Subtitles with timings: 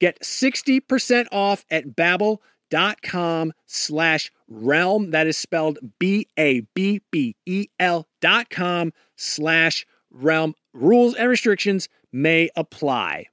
[0.00, 5.10] Get 60% off at babbel.com slash realm.
[5.10, 10.54] That is spelled B-A-B-B-E-L dot com slash realm.
[10.72, 13.26] Rules and restrictions may apply.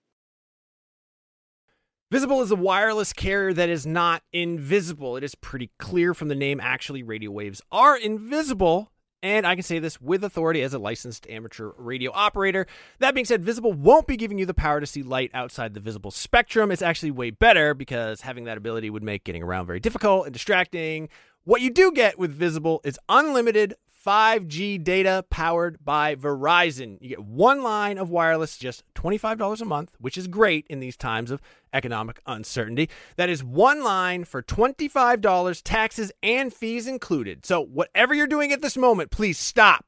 [2.11, 5.17] Visible is a wireless carrier that is not invisible.
[5.17, 6.59] It is pretty clear from the name.
[6.61, 8.91] Actually, radio waves are invisible
[9.25, 12.67] and I can say this with authority as a licensed amateur radio operator.
[12.99, 15.79] That being said, Visible won't be giving you the power to see light outside the
[15.79, 16.69] visible spectrum.
[16.69, 20.33] It's actually way better because having that ability would make getting around very difficult and
[20.33, 21.09] distracting.
[21.43, 23.73] What you do get with Visible is unlimited
[24.05, 26.99] 5G data powered by Verizon.
[27.01, 30.95] You get one line of wireless, just $25 a month, which is great in these
[30.95, 31.41] times of
[31.75, 32.89] economic uncertainty.
[33.17, 37.45] That is one line for $25, taxes and fees included.
[37.45, 39.85] So, whatever you're doing at this moment, please stop.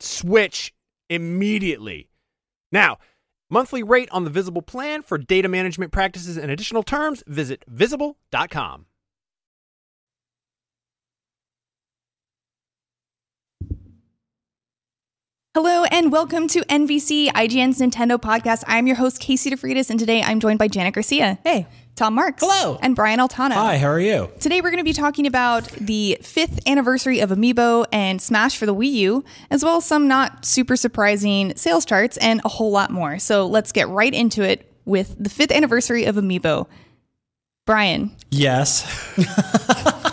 [0.00, 0.72] Switch
[1.08, 2.10] immediately.
[2.72, 2.98] Now,
[3.50, 8.86] monthly rate on the Visible plan for data management practices and additional terms, visit visible.com.
[15.52, 18.62] Hello and welcome to NVC, IGN's Nintendo podcast.
[18.68, 21.40] I'm your host, Casey DeFreitas, and today I'm joined by Janet Garcia.
[21.42, 21.66] Hey.
[21.96, 22.40] Tom Marks.
[22.40, 22.78] Hello.
[22.80, 23.54] And Brian Altano.
[23.54, 24.30] Hi, how are you?
[24.38, 28.64] Today we're going to be talking about the fifth anniversary of Amiibo and Smash for
[28.64, 32.70] the Wii U, as well as some not super surprising sales charts and a whole
[32.70, 33.18] lot more.
[33.18, 36.68] So let's get right into it with the fifth anniversary of Amiibo.
[37.66, 38.16] Brian.
[38.30, 38.86] Yes.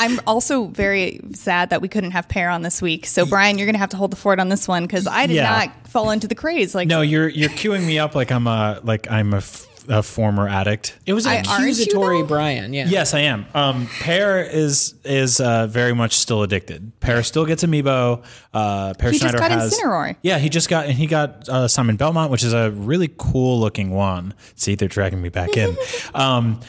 [0.00, 3.06] I'm also very sad that we couldn't have Peer on this week.
[3.06, 5.26] So Brian, you're going to have to hold the fort on this one because I
[5.26, 5.50] did yeah.
[5.50, 6.74] not fall into the craze.
[6.74, 10.02] Like no, you're you're queuing me up like I'm a like I'm a, f- a
[10.02, 10.98] former addict.
[11.06, 12.72] It was an accusatory Brian.
[12.74, 12.86] Yeah.
[12.88, 13.46] Yes, I am.
[13.54, 16.92] Um, Peer is is uh, very much still addicted.
[17.00, 18.22] Peer still gets amiibo.
[18.52, 20.16] Uh, Peer he Schneider just got has Incineroar.
[20.22, 23.58] Yeah, he just got and he got uh, Simon Belmont, which is a really cool
[23.60, 24.34] looking one.
[24.54, 25.76] See, they're dragging me back in.
[26.14, 26.60] Um,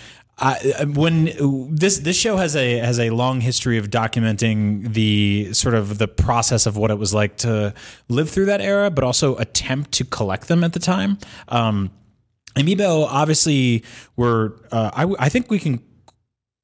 [0.86, 5.98] When this this show has a has a long history of documenting the sort of
[5.98, 7.74] the process of what it was like to
[8.08, 11.18] live through that era, but also attempt to collect them at the time.
[11.50, 11.92] Um,
[12.56, 13.84] Amiibo obviously
[14.16, 15.84] were uh, I, I think we can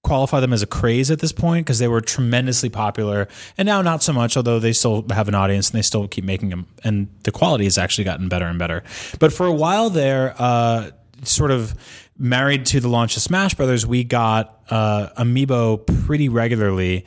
[0.03, 3.81] qualify them as a craze at this point because they were tremendously popular and now
[3.81, 6.67] not so much although they still have an audience and they still keep making them
[6.83, 8.83] and the quality has actually gotten better and better
[9.19, 10.91] but for a while there uh,
[11.23, 11.75] sort of
[12.17, 17.05] married to the launch of Smash Brothers, we got uh, Amiibo pretty regularly.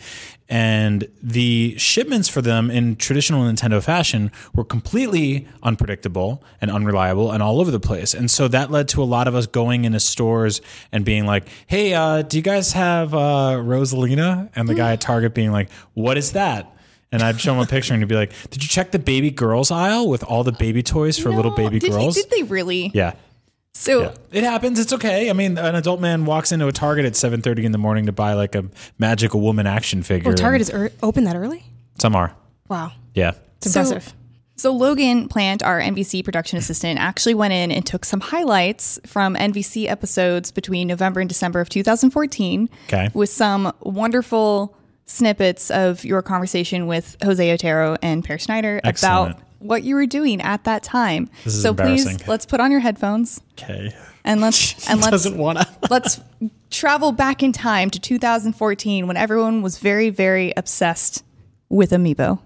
[0.51, 7.43] And the shipments for them in traditional Nintendo fashion were completely unpredictable and unreliable and
[7.43, 8.15] all over the place.
[8.15, 11.49] And so that led to a lot of us going into stores and being like,
[11.67, 14.49] hey, uh, do you guys have uh, Rosalina?
[14.57, 16.75] And the guy at Target being like, what is that?
[17.13, 19.31] And I'd show him a picture and he'd be like, Did you check the baby
[19.31, 22.17] girls aisle with all the baby toys for little baby did he- girls?
[22.17, 22.91] did they really?
[22.95, 23.15] yeah.
[23.75, 24.11] So Yeah.
[24.33, 24.79] It happens.
[24.81, 25.31] It's okay.
[25.31, 28.13] I mean, an adult man walks into a Target at 7:30 in the morning to
[28.13, 28.65] buy like a
[28.99, 30.33] magical woman action figure.
[30.33, 31.65] Oh, Target is er- open that early?
[32.01, 32.33] some are.
[32.69, 32.93] Wow.
[33.15, 33.33] Yeah.
[33.57, 34.15] It's So- impressive.
[34.57, 39.37] So Logan Plant, our NVC production assistant, actually went in and took some highlights from
[39.37, 43.09] NVC episodes between November and December of 2014 Okay.
[43.15, 44.75] with some wonderful
[45.07, 49.31] snippets of your conversation with Jose Otero and Peer Schneider Excellent.
[49.37, 51.29] about what you were doing at that time.
[51.45, 53.95] This is so please let's put on your headphones Okay.
[54.25, 55.67] and let's and let's Doesn't want to.
[55.91, 56.21] let's
[56.71, 61.25] travel back in time to 2014 when everyone was very very obsessed
[61.69, 62.41] with Amiibo.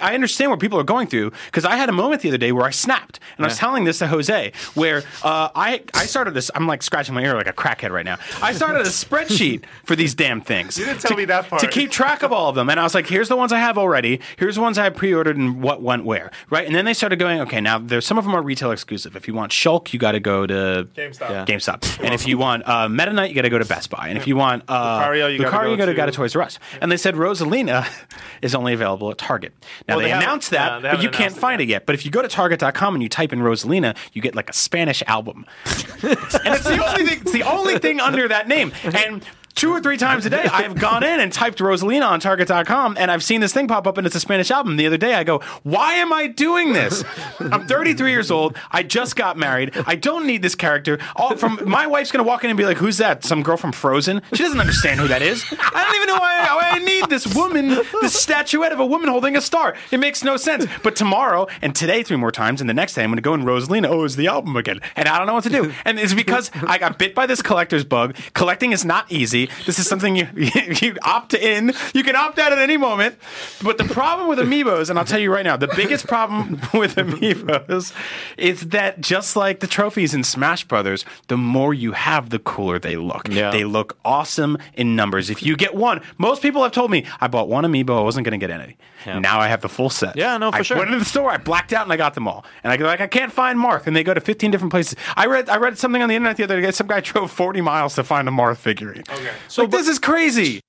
[0.00, 2.52] I understand what people are going through because I had a moment the other day
[2.52, 6.34] where I snapped, and I was telling this to Jose, where uh, I I started
[6.34, 6.50] this.
[6.54, 8.18] I'm like scratching my ear like a crackhead right now.
[8.42, 10.78] I started a spreadsheet for these damn things.
[10.78, 11.60] You didn't tell me that part.
[11.62, 13.58] to keep track of all of them, and I was like, here's the ones I
[13.58, 14.20] have already.
[14.36, 16.66] Here's the ones I have pre-ordered and what went where, right?
[16.66, 19.16] And then they started going, okay, now there's some of them are retail exclusive.
[19.16, 21.30] If you want Shulk, you got to go to GameStop.
[21.30, 21.44] Yeah.
[21.44, 24.08] GameStop, and if you want uh, Meta Knight, you got to go to Best Buy,
[24.08, 26.42] and if you want uh, Lucario, you gotta go to to- go to Toys R
[26.42, 26.58] Us.
[26.80, 27.86] And they said Rosalina
[28.42, 29.52] is only available at Target.
[29.90, 31.84] Now Well, they, they announced that, yeah, they but you can't find it yet.
[31.84, 34.52] But if you go to Target.com and you type in Rosalina, you get like a
[34.52, 37.20] Spanish album, and it's the only thing.
[37.22, 38.72] It's the only thing under that name.
[38.84, 39.24] And
[39.60, 42.96] two or three times a day, I have gone in and typed Rosalina on Target.com,
[42.98, 44.78] and I've seen this thing pop up, and it's a Spanish album.
[44.78, 47.04] The other day, I go, "Why am I doing this?
[47.38, 48.56] I'm 33 years old.
[48.70, 49.76] I just got married.
[49.86, 50.98] I don't need this character.
[51.14, 53.22] All from my wife's gonna walk in and be like, "Who's that?
[53.22, 55.44] Some girl from Frozen?" She doesn't understand who that is.
[55.52, 59.10] I don't even know why, why I need this woman, this statuette of a woman
[59.10, 59.74] holding a star.
[59.90, 60.64] It makes no sense.
[60.82, 63.44] But tomorrow and today, three more times, and the next day, I'm gonna go in
[63.44, 63.88] Rosalina.
[63.88, 65.70] Oh, it's the album again, and I don't know what to do.
[65.84, 68.16] And it's because I got bit by this collector's bug.
[68.32, 69.49] Collecting is not easy.
[69.66, 71.72] This is something you you opt in.
[71.94, 73.16] You can opt out at any moment.
[73.62, 76.96] But the problem with amiibos, and I'll tell you right now, the biggest problem with
[76.96, 77.92] amiibos
[78.36, 82.78] is that just like the trophies in Smash Brothers, the more you have, the cooler
[82.78, 83.28] they look.
[83.28, 83.50] Yeah.
[83.50, 85.30] They look awesome in numbers.
[85.30, 88.24] If you get one, most people have told me I bought one amiibo, I wasn't
[88.24, 88.76] going to get any.
[89.06, 90.16] Now I have the full set.
[90.16, 90.76] Yeah, no, for I sure.
[90.76, 92.44] went into the store, I blacked out, and I got them all.
[92.62, 94.96] And I go like, I can't find Marth, and they go to 15 different places.
[95.16, 96.70] I read, I read something on the internet the other day.
[96.70, 99.04] Some guy drove 40 miles to find a Marth figurine.
[99.10, 100.60] Okay, so this is crazy.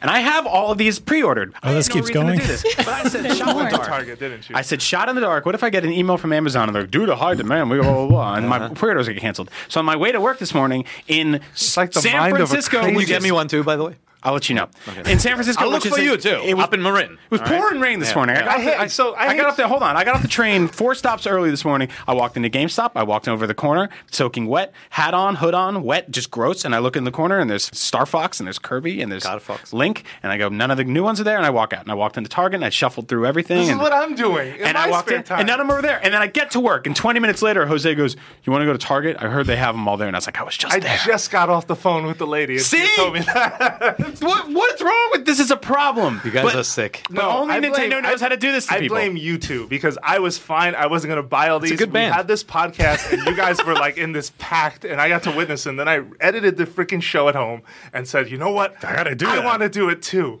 [0.00, 1.54] And I have all of these pre-ordered.
[1.62, 2.38] I Oh, this had no keeps reason to going?
[2.38, 2.62] do this.
[2.76, 3.86] But I said, shot in the dark.
[3.88, 4.54] Target, didn't you?
[4.54, 5.44] I said, shot in the dark.
[5.44, 7.68] What if I get an email from Amazon and they're like, due to high demand,
[7.68, 8.34] we blah, blah, blah.
[8.34, 8.74] And my uh-huh.
[8.74, 9.50] pre-orders get canceled.
[9.68, 11.40] So on my way to work this morning in
[11.76, 13.74] like the San mind of a Francisco, crazy- Can you get me one too, by
[13.74, 13.96] the way?
[14.22, 14.68] I'll let you know.
[15.06, 16.40] In San Francisco, I'll look which for is you too.
[16.44, 17.12] It was, up in Marin.
[17.12, 18.36] it was pouring rain this morning.
[18.36, 19.66] I got, I the, I, so I I got off the.
[19.66, 19.96] Hold on.
[19.96, 21.88] I got off the train four stops early this morning.
[22.06, 22.92] I walked into GameStop.
[22.94, 26.64] I walked over the corner, soaking wet, hat on, hood on, wet, just gross.
[26.64, 29.26] And I look in the corner, and there's Star Fox, and there's Kirby, and there's.
[29.72, 30.04] Link.
[30.22, 31.36] And I go, none of the new ones are there.
[31.36, 31.82] And I walk out.
[31.82, 33.58] And I walked into Target, and I shuffled through everything.
[33.58, 34.54] This is and, what I'm doing.
[34.54, 35.40] In and I walked in, time.
[35.40, 36.00] and none of them were there.
[36.02, 38.66] And then I get to work, and 20 minutes later, Jose goes, "You want to
[38.66, 39.16] go to Target?
[39.18, 40.78] I heard they have them all there." And I was like, "I was just I
[40.78, 42.54] there." just got off the phone with the lady.
[42.54, 42.84] And See?
[42.84, 44.11] She told me that.
[44.20, 45.40] what, what's wrong with this?
[45.40, 46.20] Is a problem.
[46.24, 47.02] You guys But- are sick.
[47.10, 48.96] But only I Nintendo blame- knows I- how to do this to I people.
[48.96, 50.74] blame you two because I was fine.
[50.74, 51.72] I wasn't going to buy all these.
[51.78, 52.12] good band.
[52.12, 55.22] We had this podcast, and you guys were like in this pact, and I got
[55.24, 55.66] to witness.
[55.66, 58.74] And then I edited the freaking show at home and said, "You know what?
[58.84, 60.38] I gotta do I that." want to do it too."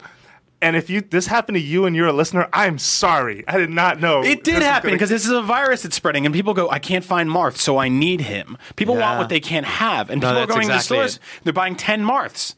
[0.60, 3.42] And if you this happened to you and you're a listener, I'm sorry.
[3.48, 5.82] I did not know It this did was happen gonna- because this is a virus
[5.82, 9.14] that's spreading, and people go, "I can't find Marth, so I need him." People want
[9.14, 9.18] Yeah.
[9.18, 11.16] what they can't have, and No, people are that's going exactly to the stores.
[11.16, 11.44] it.
[11.44, 12.54] They're buying ten Marths,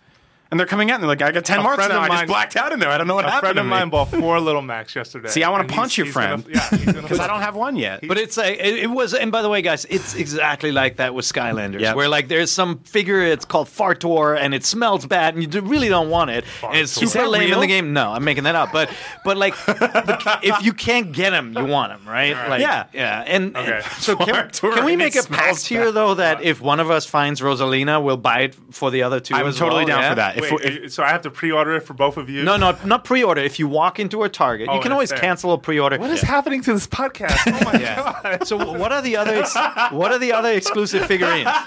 [0.55, 2.05] and they're coming out and they're like, "I got ten A Marths friend now.
[2.05, 2.89] of I just blacked out in there.
[2.91, 4.95] I don't know what a happened friend to of me." mine bought four Little Macs
[4.95, 5.29] yesterday.
[5.29, 6.55] See, I wanna punch your he's gonna- friend.
[6.87, 8.07] yeah, Because I don't have one yet.
[8.07, 11.13] But it's like it, it was, and by the way, guys, it's exactly like that
[11.13, 11.97] with Skylanders, Yep.
[11.97, 15.89] where like there's some figure, it's called Fartor, and it smells bad, and you really
[15.89, 17.93] don't want it, and it's Is super that lame in the game.
[17.93, 18.89] No, I'm making that up, but
[19.25, 22.35] but like the- if you can't get them, you want them, right?
[22.49, 22.85] Like, Yeah.
[22.93, 23.73] yeah, and, Okay.
[23.77, 26.79] and so can, Fartor can we make a smells pact here though that if one
[26.81, 29.35] of us finds Rosalina, we'll buy it for the other two?
[29.35, 30.09] I'm totally well, down yeah?
[30.11, 30.37] for that.
[30.39, 32.43] If, Wait, if- so I have to pre-order it for both of you?
[32.45, 33.41] No, no, not pre-order.
[33.41, 35.19] If you walk into a Target, Oh, you can always fair.
[35.19, 35.99] cancel a pre-order.
[35.99, 37.39] What is happening to this podcast?
[37.47, 38.47] Oh my god!
[38.47, 39.55] So what are the other ex-
[39.93, 41.49] what are the other exclusive figurines?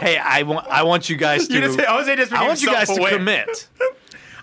[0.00, 2.68] Hey, I want I want you guys to You just- Jose just I want you
[2.68, 3.66] guys to commit.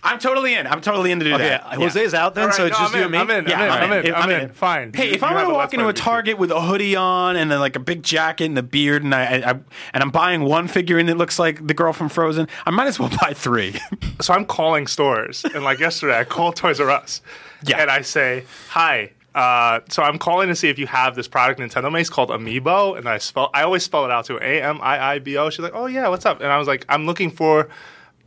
[0.06, 0.68] I'm totally in.
[0.68, 1.64] I'm totally in to do Okay, that.
[1.74, 3.34] Jose's out then, right, so it's no, just I'm you in, and me.
[3.36, 3.50] I'm in.
[3.50, 4.00] Yeah, I'm in.
[4.00, 4.14] I'm in.
[4.16, 4.42] I'm in.
[4.42, 4.50] in.
[4.54, 4.94] Fine.
[4.94, 7.60] Hey, You- if I'm gonna walk into a Target with a hoodie on and then
[7.60, 9.60] like a big jacket and the beard, and I, I, I
[9.94, 13.00] and I'm buying one figurine that looks like the girl from Frozen, I might as
[13.00, 13.76] well buy three.
[14.22, 17.22] so I'm calling stores, and like yesterday, I called Toys R Us,
[17.64, 17.82] Yeah.
[17.82, 21.60] and I say, "Hi." Uh, so I'm calling to see if you have this product
[21.60, 24.80] Nintendo makes called Amiibo, and I spell I always spell it out to A M
[24.82, 25.50] I I B O.
[25.50, 27.68] She's like, "Oh yeah, what's up?" And I was like, "I'm looking for."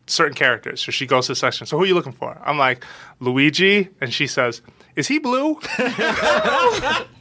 [0.09, 0.83] Certain characters.
[0.85, 1.67] So she goes to the section.
[1.67, 2.41] So who are you looking for?
[2.45, 2.85] I'm like,
[3.21, 3.89] Luigi.
[4.01, 4.63] And she says,
[4.97, 5.61] Is he blue?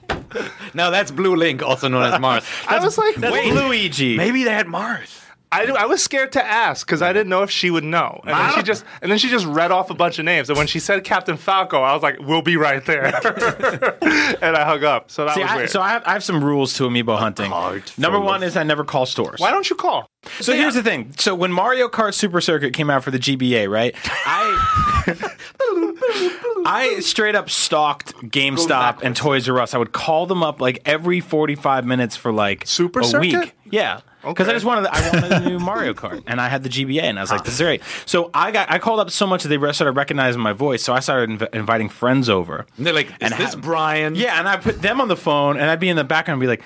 [0.74, 2.68] No, that's Blue Link, also known as Marth.
[2.68, 4.18] I was like, Wait, Luigi.
[4.18, 5.27] Maybe they had Marth.
[5.52, 8.20] I, I was scared to ask because I didn't know if she would know.
[8.26, 10.50] And then she just and then she just read off a bunch of names.
[10.50, 13.06] And when she said Captain Falco, I was like, "We'll be right there,"
[14.42, 15.10] and I hung up.
[15.10, 15.70] So that See, was I, weird.
[15.70, 17.50] so I have, I have some rules to amiibo hunting.
[17.98, 19.40] Number one is I never call stores.
[19.40, 20.10] Why don't you call?
[20.42, 21.14] So here's the thing.
[21.18, 23.96] So when Mario Kart Super Circuit came out for the GBA, right?
[24.26, 25.34] I
[26.66, 29.74] I straight up stalked GameStop and Toys R Us.
[29.74, 33.20] I would call them up like every 45 minutes for like Super a Circuit?
[33.40, 33.56] week.
[33.72, 34.02] Yeah.
[34.34, 37.02] Because I just wanted, I wanted a new Mario Kart, and I had the GBA,
[37.04, 39.44] and I was like, "This is great." So I got, I called up so much
[39.44, 40.84] that they started recognizing my voice.
[40.84, 42.66] So I started inv- inviting friends over.
[42.78, 44.16] And they're like, is And this have- Brian?
[44.16, 46.42] Yeah, and I put them on the phone, and I'd be in the background and
[46.42, 46.64] be like,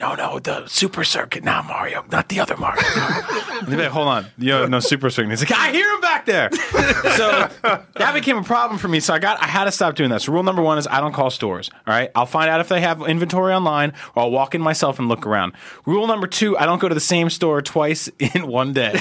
[0.00, 2.82] no, no, the Super Circuit, not Mario, not the other Mario.
[2.96, 5.30] and they'd be like, hold on, you know, no Super Circuit.
[5.30, 6.50] And he's like, I hear him back there.
[7.16, 8.98] so that became a problem for me.
[8.98, 10.22] So I got, I had to stop doing that.
[10.22, 11.70] So rule number one is I don't call stores.
[11.86, 14.98] All right, I'll find out if they have inventory online, or I'll walk in myself
[14.98, 15.52] and look around.
[15.84, 18.98] Rule number two, I don't go to the same store twice in one day.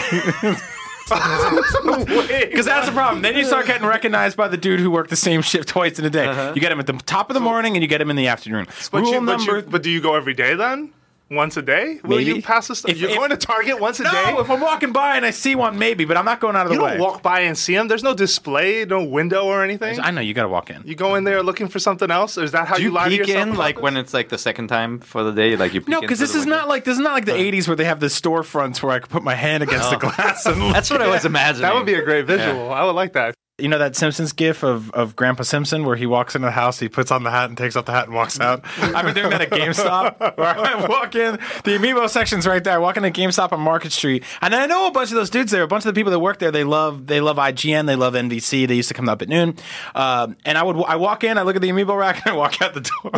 [1.10, 3.22] Because that's the problem.
[3.22, 6.06] Then you start getting recognized by the dude who worked the same shift twice in
[6.06, 6.28] a day.
[6.28, 6.54] Uh-huh.
[6.56, 8.28] You get him at the top of the morning and you get him in the
[8.28, 8.68] afternoon.
[8.92, 10.94] But, Rule you, but, number you, but do you go every day then?
[11.32, 12.00] Once a day?
[12.04, 12.32] Will Maybe.
[12.32, 12.84] you pass this?
[12.86, 14.36] If- You're if- going to Target once a no, day?
[14.40, 16.70] if I'm walking by and I see one, maybe, but I'm not going out of
[16.70, 16.92] the you way.
[16.94, 17.88] don't walk by and see them.
[17.88, 20.00] There's no display, no window or anything.
[20.00, 20.82] I know you got to walk in.
[20.86, 22.38] You go in there looking for something else.
[22.38, 23.48] Is that how Do you, you lie to peek yourself?
[23.48, 23.84] in like this?
[23.84, 25.56] when it's like the second time for the day?
[25.56, 26.58] Like you peek No, because this is window?
[26.58, 29.00] not like this is not like the '80s where they have the storefronts where I
[29.00, 30.00] could put my hand against the oh.
[30.00, 30.60] glass and.
[30.74, 31.62] That's what I was imagining.
[31.62, 32.74] That would be a great visual.
[32.74, 33.36] I would like that.
[33.60, 36.80] You know that Simpsons gif of, of Grandpa Simpson where he walks into the house,
[36.80, 38.64] he puts on the hat and takes off the hat and walks out?
[38.80, 42.74] I've been doing that at GameStop where I walk in, the Amiibo section's right there.
[42.76, 44.24] I walk into GameStop on Market Street.
[44.42, 45.64] And I know a bunch of those dudes there.
[45.64, 48.14] A bunch of the people that work there, they love they love IGN, they love
[48.14, 48.68] NVC.
[48.68, 49.56] They used to come up at noon.
[49.96, 52.38] Um, and I would I walk in, I look at the Amiibo rack, and I
[52.38, 53.12] walk out the door.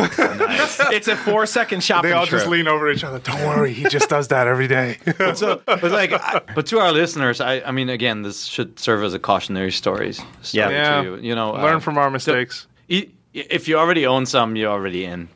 [0.92, 2.40] It's a four second shopping They all trip.
[2.40, 3.18] just lean over each other.
[3.18, 4.98] Don't worry, he just does that every day.
[5.34, 9.02] so, but like, I- but to our listeners, I, I mean, again, this should serve
[9.04, 10.20] as a cautionary stories.
[10.42, 11.02] Story Yeah.
[11.02, 12.66] To you, you know, Learn uh, from our mistakes.
[12.90, 15.28] i- If you already own some, you're already in.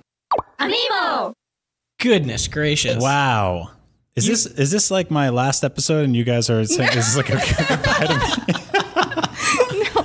[0.59, 1.33] Amiibo.
[2.01, 3.03] Goodness gracious.
[3.03, 3.71] Wow.
[4.17, 7.15] Is this is this like my last episode and you guys are saying this is
[7.15, 7.35] this like a
[7.69, 8.15] goodbye to
[8.47, 8.55] me?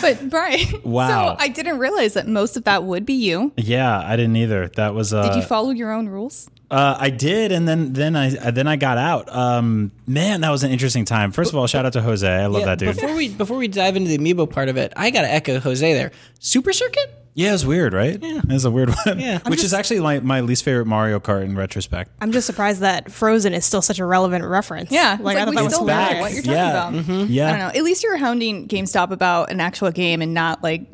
[0.00, 1.34] But Brian, Wow.
[1.36, 3.52] So I didn't realize that most of that would be you.
[3.56, 4.68] Yeah, I didn't either.
[4.76, 6.50] That was uh Did you follow your own rules?
[6.74, 9.34] Uh, I did, and then then I uh, then I got out.
[9.34, 11.30] Um, man, that was an interesting time.
[11.30, 12.28] First of all, shout out to Jose.
[12.28, 12.94] I love Yeah, that dude.
[12.96, 15.92] Before we before we dive into the amiibo part of it, I gotta echo Jose
[15.94, 16.10] there.
[16.40, 17.20] Super Circuit?
[17.36, 18.16] Yeah, it's weird, right?
[18.22, 19.18] Yeah, it's a weird one.
[19.18, 19.40] Yeah.
[19.44, 22.12] I'm which is actually my, my least favorite Mario Kart in retrospect.
[22.20, 24.92] I'm just surprised that Frozen is still such a relevant reference.
[24.92, 26.20] Yeah, like, it's I thought we that was still know hilarious.
[26.20, 26.70] what you're talking Yeah.
[26.70, 26.92] about.
[26.92, 27.32] Mm-hmm.
[27.32, 27.78] Yeah, I don't know.
[27.78, 30.86] At least you're hounding GameStop about an actual game and not like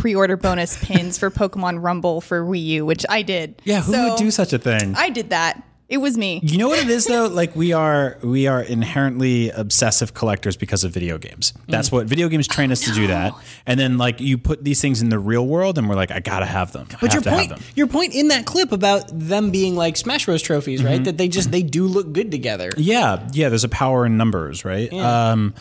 [0.00, 3.60] pre-order bonus pins for Pokemon Rumble for Wii U, which I did.
[3.64, 4.94] Yeah, who So, would do such a thing?
[4.96, 5.62] I did that.
[5.90, 6.38] It was me.
[6.44, 7.26] you know what it is though?
[7.40, 11.52] Like we are we are inherently obsessive collectors because of video games.
[11.66, 13.34] That's what video games train us to do that.
[13.66, 16.20] And then like you put these things in the real world and we're like, I
[16.20, 16.86] gotta have them.
[16.92, 17.68] I But your to point, have them.
[17.74, 20.88] your point in that clip about them being like Smash Bros trophies, Mm-hmm.
[20.88, 21.04] right?
[21.04, 22.70] That they just they do look good together.
[22.76, 24.92] Yeah, yeah, there's a power in numbers, right?
[24.92, 25.54] Um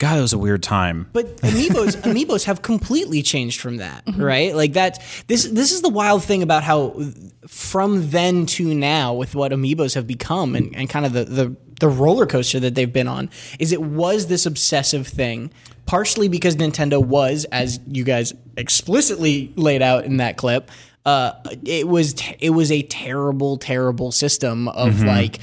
[0.00, 1.08] God, it was a weird time.
[1.12, 4.22] But amiibos, amiibos have completely changed from that, Mm-hmm.
[4.22, 4.56] right?
[4.56, 5.00] Like that.
[5.28, 6.98] This this is the wild thing about how
[7.46, 11.56] from then to now, with what amiibos have become, and, and kind of the, the
[11.80, 15.50] the roller coaster that they've been on, is it was this obsessive thing.
[15.86, 20.70] Partially because Nintendo was, as you guys explicitly laid out in that clip,
[21.04, 21.32] uh,
[21.64, 25.06] it was t- it was a terrible, terrible system of Mm-hmm.
[25.06, 25.38] like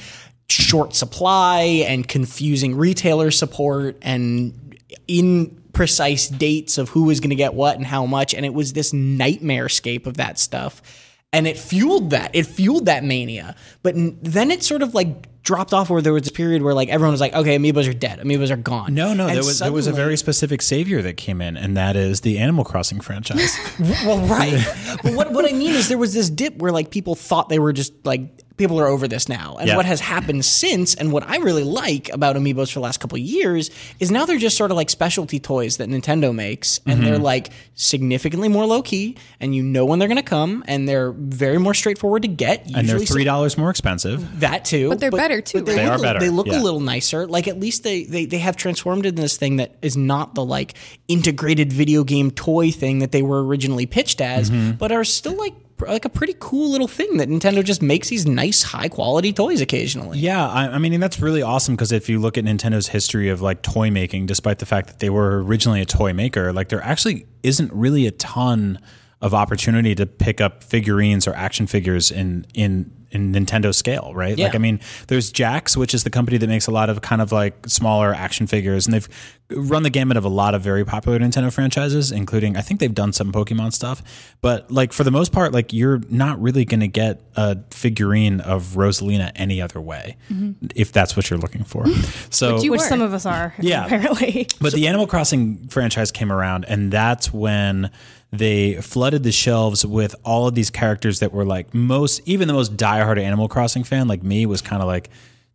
[0.48, 4.76] short supply and confusing retailer support and
[5.08, 8.34] imprecise dates of who was going to get what and how much.
[8.34, 10.82] And it was this nightmare scape of that stuff.
[11.30, 12.30] And it fueled that.
[12.34, 13.54] It fueled that mania.
[13.82, 16.88] But then it sort of like dropped off where there was a period where like
[16.90, 18.18] everyone was like okay amiibos are dead.
[18.20, 18.94] Amiibos are gone.
[18.94, 21.76] No, no, And there was there was a very specific savior that came in, and
[21.76, 23.58] that is the Animal Crossing franchise.
[24.04, 24.62] well right.
[25.02, 27.58] But what, what i mean is there was this dip where like people thought they
[27.58, 29.56] were just like people are over this now.
[29.58, 29.76] And Yeah.
[29.76, 33.16] what has happened since, and what I really like about amiibos for the last couple
[33.16, 36.96] of years, is now they're just sort of like specialty toys that Nintendo makes, and
[37.00, 37.04] Mm-hmm.
[37.08, 40.88] they're like significantly more low key, and you know when they're going to come, and
[40.88, 42.66] they're very more straightforward to get.
[42.74, 44.40] and they're three dollars more expensive.
[44.40, 45.78] that too, But they're better, too, they right?
[45.78, 46.60] They look are a little- better, They look yeah.
[46.60, 47.26] a little nicer.
[47.26, 50.44] Like at least they, they they have transformed into this thing that is not the
[50.44, 50.74] like
[51.06, 54.72] integrated video game toy thing that they were originally pitched as, Mm-hmm.
[54.72, 58.26] but are still like like a pretty cool little thing that Nintendo just makes these
[58.26, 60.18] nice high quality toys occasionally.
[60.18, 63.28] Yeah, I, I mean and that's really awesome because if you look at Nintendo's history
[63.28, 66.68] of like toy making, despite the fact that they were originally a toy maker, like
[66.68, 68.78] there actually isn't really a ton
[69.20, 74.38] of opportunity to pick up figurines or action figures in in in Nintendo scale, right?
[74.38, 77.22] Like I mean, there's Jakks, which is the company that makes a lot of kind
[77.22, 79.08] of like smaller action figures, and they've
[79.50, 82.94] run the gamut of a lot of very popular Nintendo franchises, including I think they've
[82.94, 84.02] done some Pokemon stuff.
[84.42, 88.40] But like for the most part, like you're not really going to get a figurine
[88.40, 90.66] of Rosalina any other way, mm-hmm.
[90.74, 91.86] if that's what you're looking for.
[92.30, 93.84] So you Which some of us are, Yeah.
[93.86, 94.48] apparently.
[94.60, 97.90] but the Animal Crossing franchise came around, and that's when
[98.30, 102.54] they flooded the shelves with all of these characters that were like most, even the
[102.54, 105.08] most diehard Animal Crossing fan like me was kind of like,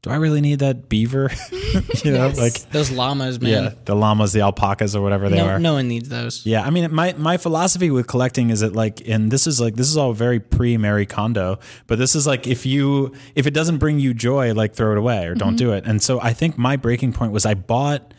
[0.03, 1.31] do I really need that beaver?
[2.03, 3.51] you know, like Those llamas, man.
[3.63, 5.59] yeah, the llamas, the alpacas, or whatever they No, are.
[5.59, 6.45] no one needs those.
[6.45, 9.75] Yeah, I mean, my my philosophy with collecting is that like, and this is like
[9.75, 13.53] this is all very pre Marie Kondo, but this is like if you if it
[13.53, 15.55] doesn't bring you joy, like throw it away or don't mm-hmm.
[15.55, 15.85] do it.
[15.85, 18.13] And so I think my breaking point was I bought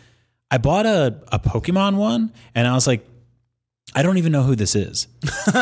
[0.51, 3.07] I bought a a Pokemon one, and I was like,
[3.95, 5.07] I don't even know who this is.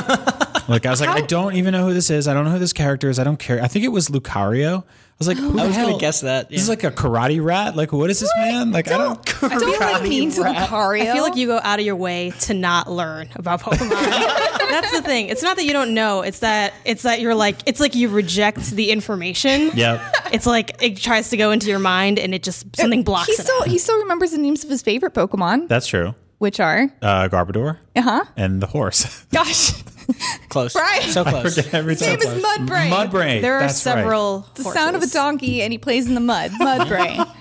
[0.68, 2.26] like I was like, I don't even know who this is.
[2.28, 3.18] I don't know who this character is.
[3.18, 3.62] I don't care.
[3.62, 4.82] I think it was Lucario.
[4.82, 4.84] I
[5.18, 7.44] was like, oh, who I the was gonna guess that, This is like a karate
[7.44, 7.76] rat.
[7.76, 8.72] Like, what is this man?
[8.72, 9.44] Like, I don't.
[9.44, 11.02] I don't like mean to Lucario.
[11.02, 13.90] I feel like you go out of your way to not learn about Pokemon.
[14.70, 15.28] That's the thing.
[15.28, 16.22] It's not that you don't know.
[16.22, 19.70] It's that it's that you're like it's like you reject the information.
[19.74, 20.10] Yeah.
[20.32, 23.32] It's like it tries to go into your mind and it just something blocks he
[23.34, 23.42] it.
[23.42, 23.68] still out.
[23.68, 26.14] he still remembers the names of his favorite Pokemon, That's true.
[26.42, 28.24] Which are Uh, Garbodor uh huh.
[28.36, 29.24] and the horse.
[29.32, 29.72] Gosh,
[30.48, 30.72] Close.
[30.72, 31.08] Brian.
[31.10, 31.56] So close.
[31.72, 32.36] Every his name time.
[32.36, 32.88] is Mudbray.
[32.90, 33.40] Mudbray.
[33.40, 33.94] there are That's right.
[33.94, 34.44] several.
[34.56, 36.50] The sound of a donkey, and he plays in the mud.
[36.60, 37.32] Mudbray.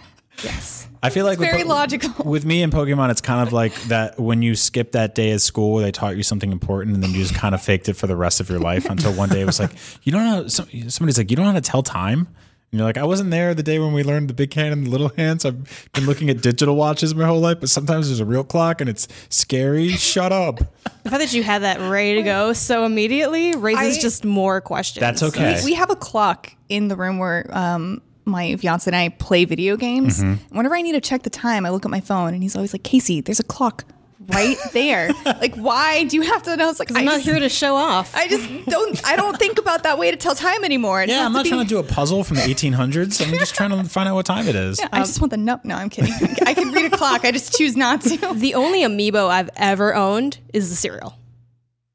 [0.44, 0.88] Yes.
[1.02, 2.24] I feel like with very Po- logical.
[2.30, 5.42] With me and Pokemon, it's kind of like that when you skip that day at
[5.42, 7.94] school where they taught you something important, and then you just kind of faked it
[7.96, 9.72] for the rest of your life until one day it was like,
[10.04, 10.48] you don't know.
[10.48, 12.28] Somebody's like, you don't know how to tell time.
[12.72, 14.86] And you're like, I wasn't there the day when we learned the big hand and
[14.86, 15.44] the little hands.
[15.44, 18.80] I've been looking at digital watches my whole life, but sometimes there's a real clock
[18.80, 19.90] and it's scary.
[19.90, 20.60] Shut up.
[21.04, 24.62] The fact that you had that ready to go so immediately raises I- just more
[24.62, 25.02] questions.
[25.02, 25.60] That's okay.
[25.66, 29.76] We have a clock in the room where um, my fiance and I play video
[29.76, 30.24] games.
[30.24, 30.56] Mm-hmm.
[30.56, 32.74] Whenever I need to check the time, I look at my phone, and he's always
[32.74, 33.84] like, "Casey, there's a clock
[34.28, 35.10] right there.
[35.26, 37.50] like, why do you have to know?" It's like I'm I not just, here to
[37.50, 38.14] show off.
[38.16, 39.06] I just don't.
[39.08, 41.02] I don't think about that way to tell time anymore.
[41.04, 43.26] It Yeah, I'm not be- trying to do a puzzle from the 1800s.
[43.26, 44.80] I'm just trying to find out what time it is.
[44.92, 45.60] I just want the no.
[45.64, 46.14] No, I'm kidding.
[46.46, 47.26] I can read a clock.
[47.26, 48.18] I just choose not to.
[48.36, 51.18] the only amiibo I've ever owned is the cereal.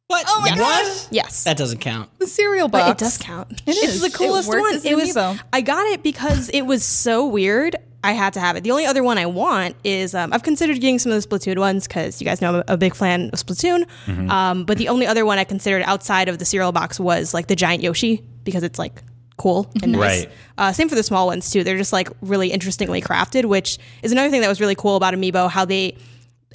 [0.09, 0.25] What?
[0.29, 0.59] Oh my Yes.
[0.59, 1.45] gosh, Yes.
[1.45, 2.17] That doesn't count.
[2.21, 2.85] the cereal box.
[2.85, 3.51] But it does count.
[3.67, 4.75] It it's the coolest works one.
[4.77, 5.15] as an It was.
[5.17, 5.41] amiibo.
[5.53, 7.75] I got it because it was so weird.
[8.07, 8.63] I had to have it.
[8.63, 11.59] The only other one I want is um, I've considered getting some of the Splatoon
[11.59, 13.85] ones because you guys know I'm a big fan of Splatoon.
[14.31, 17.49] Um, but the only other one I considered outside of the cereal box was like
[17.49, 19.03] the giant Yoshi because it's like
[19.39, 20.25] cool and nice.
[20.27, 20.35] Right.
[20.57, 21.65] Uh, same for the small ones too.
[21.65, 25.13] They're just like really interestingly crafted, which is another thing that was really cool about
[25.13, 25.51] Amiibo.
[25.51, 25.97] How they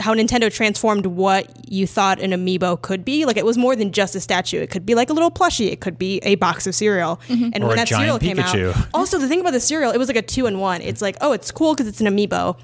[0.01, 3.25] how Nintendo transformed what you thought an amiibo could be.
[3.25, 4.59] Like it was more than just a statue.
[4.59, 5.71] It could be like a little plushie.
[5.71, 7.21] It could be a box of cereal.
[7.27, 7.49] Mm-hmm.
[7.53, 8.21] And Or when a that cereal giant
[8.53, 10.81] came out, also the thing about the cereal, it was like a two in one.
[10.81, 12.59] It's like, oh, it's cool because it's an amiibo,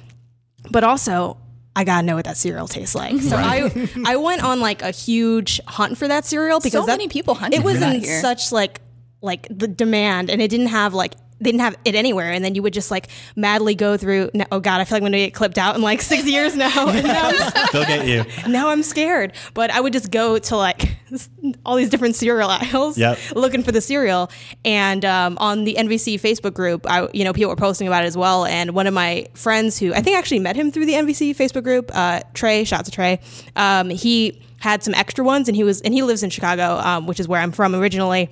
[0.72, 1.38] but also
[1.76, 3.22] I gotta know what that cereal tastes like.
[3.22, 7.08] So I I went on like a huge hunt for that cereal because that, many
[7.08, 8.20] people hunted It was in here.
[8.20, 8.82] such like
[9.22, 12.32] like the demand, and it didn't have like they didn't have it anywhere.
[12.32, 14.32] And then you would just like madly go through.
[14.34, 16.56] no- Oh God, I feel like I'm gonna get clipped out in like six years
[16.56, 16.88] now.
[16.90, 17.32] And now,
[17.72, 18.26] They'll get you.
[18.52, 19.34] now I'm scared.
[19.54, 20.98] But I would just go to like
[21.66, 23.18] all these different cereal aisles, Yep.
[23.36, 24.32] looking for the cereal.
[24.66, 28.08] And um, on the NVC Facebook group, I you know people were posting about it
[28.08, 28.46] as well.
[28.46, 31.64] And one of my friends who I think actually met him through the NVC Facebook
[31.64, 33.20] group, uh, Trey, shots to Trey.
[33.56, 37.06] Um, he had some extra ones, and he was and he lives in Chicago, um,
[37.06, 38.30] which is where I'm from originally.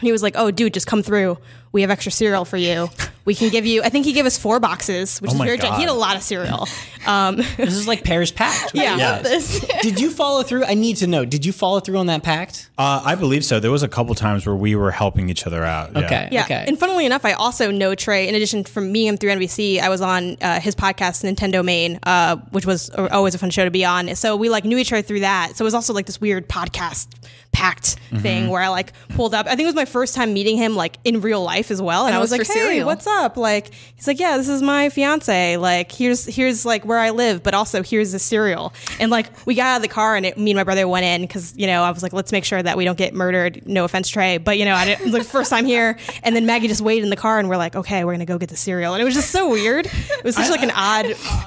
[0.00, 1.38] He was like, "Oh, dude, just come through.
[1.72, 2.88] We have extra cereal for you.
[3.24, 5.46] We can give you." I think he gave us four boxes, which Oh is my
[5.46, 5.58] very.
[5.58, 6.68] gen- He had a lot of cereal.
[7.04, 8.74] Um, This is like Paris Pact.
[8.74, 8.84] right?
[8.84, 9.58] yeah, Yes.
[9.82, 10.64] Did you follow through?
[10.66, 11.24] I need to know.
[11.24, 12.70] Did you follow through on that pact?
[12.78, 13.58] Uh, I believe so.
[13.58, 15.90] There was a couple times where we were helping each other out.
[15.94, 15.98] Yeah.
[16.04, 16.28] Okay.
[16.30, 16.44] Yeah.
[16.44, 16.64] Okay.
[16.64, 18.28] And funnily enough, I also know Trey.
[18.28, 21.98] In addition from me and through NVC, I was on uh, his podcast, Nintendo Main,
[22.04, 24.14] uh, which was always a fun show to be on.
[24.14, 25.56] So we like knew each other through that.
[25.56, 27.08] So it was also like this weird podcast
[27.50, 29.46] pact thing where I like pulled up.
[29.46, 32.02] I think it was my first time meeting him like in real life as well,
[32.02, 32.86] and, And I was, was like, "Hey, cereal.
[32.86, 35.56] what's up?" Like he's like, "Yeah, this is my fiance.
[35.56, 39.54] Like here's here's like where I live, but also here's the cereal." And like we
[39.54, 41.66] got out of the car, and it, me and my brother went in because you
[41.66, 44.38] know I was like, "Let's make sure that we don't get murdered." No offense, Trey,
[44.38, 47.10] but you know I didn't, like first time here, and then Maggie just waited in
[47.10, 49.14] the car, and we're like, "Okay, we're gonna go get the cereal," and it was
[49.14, 49.86] just so weird.
[49.86, 51.06] It was such like an odd.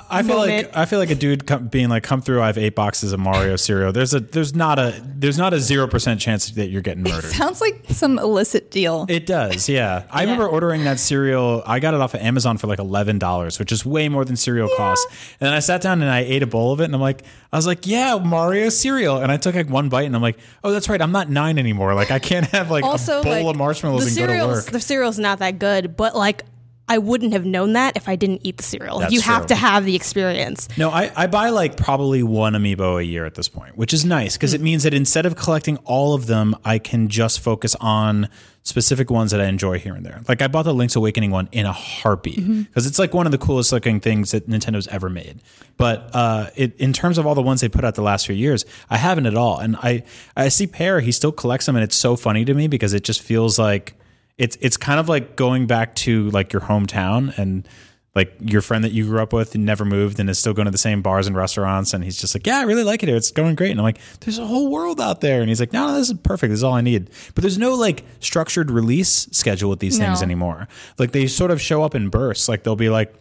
[0.09, 0.67] I feel moment.
[0.67, 3.11] like I feel like a dude come, being like, "Come through, I have eight boxes
[3.13, 6.67] of Mario cereal." There's a there's not a there's not a zero percent chance that
[6.67, 7.31] you're getting murdered.
[7.31, 9.05] Sounds like some illicit deal.
[9.09, 10.03] It does, yeah.
[10.11, 11.63] I remember ordering that cereal.
[11.65, 14.35] I got it off of Amazon for like eleven dollars, which is way more than
[14.35, 15.05] cereal costs.
[15.39, 17.23] And then I sat down and I ate a bowl of it, and I'm like,
[17.51, 19.17] I was like, yeah, Mario cereal.
[19.17, 21.57] And I took like one bite, and I'm like, oh, that's right, I'm not nine
[21.57, 21.93] anymore.
[21.93, 24.65] Like I can't have like also a bowl like, of marshmallows and go to work.
[24.65, 26.43] The cereal's not that good, but like
[26.87, 28.99] I wouldn't have known that if I didn't eat the cereal.
[28.99, 29.47] That's you have true.
[29.47, 30.67] to have the experience.
[30.77, 34.05] No, I, I buy like probably one amiibo a year at this point, which is
[34.05, 37.75] nice because it means that instead of collecting all of them, I can just focus
[37.81, 38.29] on
[38.61, 40.21] specific ones that I enjoy here and there.
[40.27, 43.31] Like I bought the Link's Awakening one in a heartbeat because it's like one of
[43.31, 45.39] the coolest looking things that Nintendo's ever made.
[45.77, 48.35] But uh, it, in terms of all the ones they put out the last few
[48.35, 49.59] years, I haven't at all.
[49.59, 50.03] And I
[50.35, 53.03] I see Peer, he still collects them, and it's so funny to me because it
[53.03, 53.95] just feels like
[54.37, 57.67] it's it's kind of like going back to like your hometown and
[58.15, 60.65] like your friend that you grew up with and never moved and is still going
[60.65, 63.09] to the same bars and restaurants and he's just like yeah i really like it
[63.09, 63.15] here.
[63.15, 63.71] It's going great.
[63.71, 65.41] And i'm like there's a whole world out there.
[65.41, 66.51] And he's like no, no this is perfect.
[66.51, 67.09] This is all i need.
[67.33, 70.67] But there's no like structured release schedule with these things anymore.
[70.97, 72.47] Like they sort of show up in bursts.
[72.49, 73.13] Like they'll be like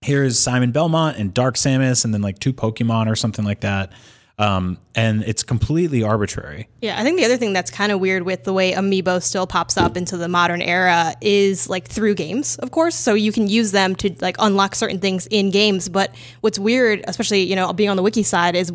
[0.00, 3.92] here's simon belmont and dark samus and then like two pokemon or something like that
[4.38, 8.22] um, and it's completely arbitrary Yeah, I think the other thing that's kind of weird
[8.22, 12.56] with the way Amiibo still pops up into the modern era is like through games,
[12.56, 12.94] of course.
[12.94, 15.88] So you can use them to like unlock certain things in games.
[15.88, 18.72] But what's weird, especially you know being on the wiki side, is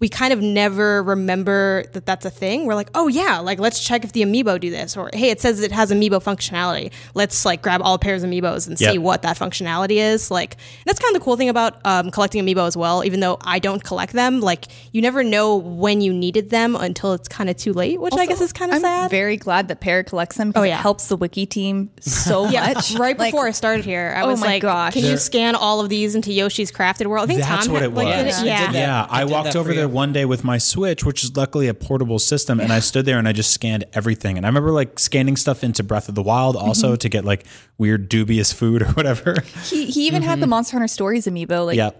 [0.00, 2.64] we kind of never remember that that's a thing.
[2.66, 5.40] We're like, oh yeah, like let's check if the Amiibo do this, or hey, it
[5.40, 6.90] says it has Amiibo functionality.
[7.14, 10.30] Let's like grab all pairs of Amiibos and see what that functionality is.
[10.30, 13.04] Like that's kind of the cool thing about um, collecting Amiibo as well.
[13.04, 17.12] Even though I don't collect them, like you never know when you needed them until
[17.12, 18.86] it's kind of too late, which I guess is kind of sad.
[18.86, 19.10] I'm sad.
[19.10, 20.78] very glad that Peer collects them because Oh, yeah.
[20.78, 22.94] it helps the wiki team so yeah, much.
[22.94, 24.94] right Like, before I started here, I Oh was like, gosh.
[24.94, 27.82] "Can you scan all of these into Yoshi's Crafted World?" I think That's Tom what
[27.82, 28.16] had- it like, was.
[28.16, 28.80] did it- Yeah, I yeah.
[28.80, 29.88] Yeah, I, I walked over there you.
[29.90, 33.18] One day with my Switch, which is luckily a portable system, and I stood there
[33.18, 34.36] and I just scanned everything.
[34.36, 36.96] And I remember like scanning stuff into Breath of the Wild also mm-hmm.
[36.96, 37.44] to get like
[37.78, 39.36] weird dubious food or whatever.
[39.64, 40.50] He, he even had the mm-hmm.
[40.50, 41.90] Monster Hunter Stories amiibo like yeah.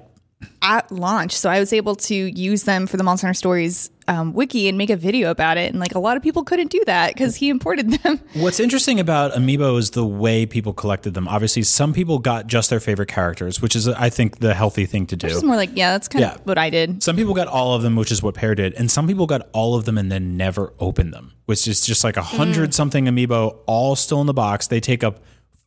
[0.63, 4.35] At launch, so I was able to use them for the Monster Hunter Stories um,
[4.35, 5.71] wiki and make a video about it.
[5.71, 8.21] And like a lot of people couldn't do that because he imported them.
[8.35, 11.29] What's interesting about Amiibo is the way people collected them.
[11.29, 15.07] Obviously, some people got just their favorite characters, which is, I think, the healthy thing
[15.07, 15.29] to do.
[15.29, 16.35] It's more like yeah, that's kind Yeah.
[16.35, 17.03] of what I did.
[17.03, 19.49] Some people got all of them, which is what Peer did, and some people got
[19.53, 23.07] all of them and then never opened them, which is just like a hundred something
[23.07, 24.67] amiibo, all still in the box.
[24.67, 25.21] They take up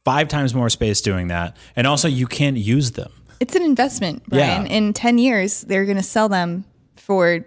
[0.05, 3.11] five times more space doing that, and also you can't use them.
[3.39, 4.65] It's an investment, Brian.
[4.65, 4.71] Yeah.
[4.73, 6.65] In ten years, they're going to sell them
[6.95, 7.45] for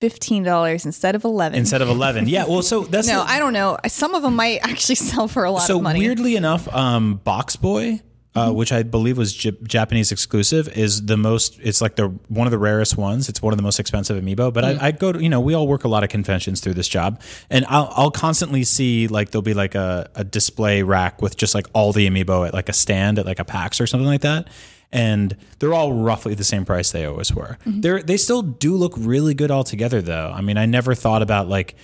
[0.00, 1.58] fifteen dollars instead of eleven.
[1.58, 2.28] instead of eleven.
[2.28, 3.78] Yeah, well, so that's no, the- I don't know.
[3.86, 6.00] Some of them might actually sell for a lot so of money.
[6.00, 8.00] So weirdly enough, um, Box Boy.
[8.32, 11.58] Uh, which I believe was J- Japanese exclusive, is the most.
[11.60, 13.28] It's like the one of the rarest ones.
[13.28, 14.52] It's one of the most expensive amiibo.
[14.52, 16.74] But I, I go to you know we all work a lot of conventions through
[16.74, 21.20] this job, and I'll I'll constantly see like there'll be like a, a display rack
[21.20, 23.88] with just like all the amiibo at like a stand at like a PAX or
[23.88, 24.46] something like that,
[24.92, 27.58] and they're all roughly the same price they always were.
[27.66, 30.32] They're they still do look really good all together though.
[30.32, 31.74] I mean, I never thought about like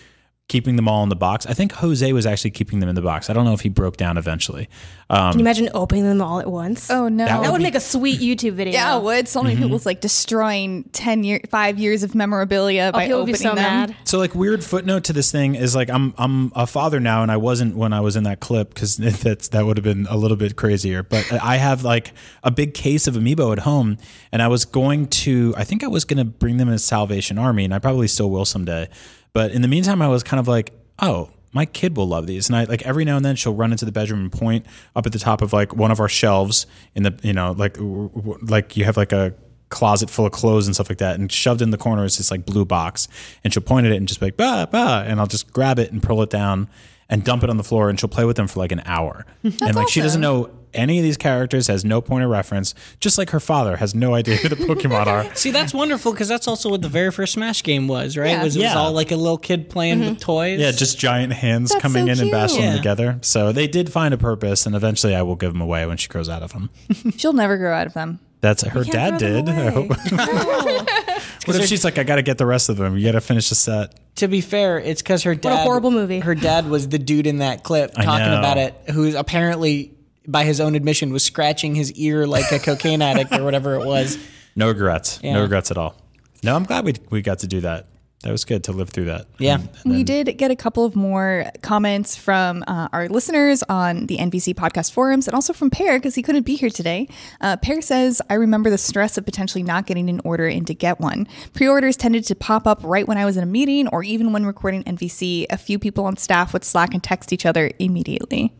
[0.49, 1.45] keeping them all in the box.
[1.45, 3.29] I think Jose was actually keeping them in the box.
[3.29, 4.69] I don't know if he broke down eventually.
[5.11, 6.89] Um, Can you imagine opening them all at once?
[6.89, 8.73] oh no, That that would be- make a sweet YouTube video.
[8.75, 9.27] yeah, it would.
[9.27, 9.65] So many Mm-hmm.
[9.65, 13.57] people's like destroying ten year, five years of memorabilia Oh, by opening be so them.
[13.57, 13.97] mad.
[14.05, 17.33] So like weird footnote to this thing is like I'm I'm a father now and
[17.33, 20.17] I wasn't when I was in that clip because that's that would have been a
[20.17, 21.03] little bit crazier.
[21.03, 22.13] But I have like
[22.45, 23.99] a big case of amiibo at home
[24.31, 27.37] and I was going to I think I was going to bring them as Salvation
[27.37, 28.89] Army and I probably still will someday.
[29.37, 31.29] But in the meantime, I was kind of like, oh.
[31.53, 33.87] My kid will love these, and I like every now and then she'll run into
[33.87, 37.03] the bedroom and point up at the top of like one of our shelves in
[37.03, 39.33] the you know like w- w- like you have like a
[39.71, 42.31] closet full of clothes and stuff like that, and shoved in the corner is this
[42.31, 43.09] like blue box,
[43.43, 45.79] and she'll point at it and just be like bah bah, and I'll just grab
[45.79, 46.69] it and pull it down
[47.09, 49.25] and dump it on the floor, and she'll play with them for like an hour,
[49.43, 53.19] and like she doesn't know any of these characters, has no point of reference, just
[53.19, 55.35] like her father has no idea who the Pokemon are.
[55.35, 58.31] See, that's wonderful because that's also what the very first Smash game was, right?
[58.31, 58.45] Yeah.
[58.45, 58.79] Was it was Yeah.
[58.79, 60.19] all like a little kid playing with mm-hmm.
[60.19, 60.61] toys?
[60.61, 62.69] Yeah, just giant hands That's coming so in and bashing cute.
[62.69, 63.19] them together.
[63.23, 66.09] So they did find a purpose, and eventually I will give them away when she
[66.09, 66.71] grows out of them.
[67.17, 68.21] She'll never grow out of them.
[68.43, 69.49] That's her dad did.
[69.49, 69.91] I hope.
[70.05, 72.97] it's What if she's like, I got to get the rest of them?
[72.97, 73.99] You got to finish the set.
[74.17, 75.51] To be fair, it's because her dad.
[75.51, 76.21] What a horrible movie.
[76.21, 79.96] Her dad was the dude in that clip talking about it, who's apparently,
[80.27, 83.87] by his own admission, was scratching his ear like a cocaine addict or whatever it
[83.87, 84.19] was.
[84.55, 85.21] No regrets.
[85.23, 85.35] Yeah.
[85.35, 85.95] No regrets at all.
[86.43, 87.87] No, I'm glad we we got to do that.
[88.23, 89.27] That was good to live through that.
[89.39, 89.59] Yeah.
[89.85, 94.55] We did get a couple of more comments from uh, our listeners on the NVC
[94.55, 97.09] podcast forums and also from Peer because he couldn't be here today.
[97.41, 100.75] Uh, Peer says, I remember the stress of potentially not getting an order and to
[100.75, 101.29] get one.
[101.53, 104.33] Pre orders tended to pop up right when I was in a meeting or even
[104.33, 105.47] when recording NVC.
[105.51, 108.53] A few people on staff would Slack and text each other immediately.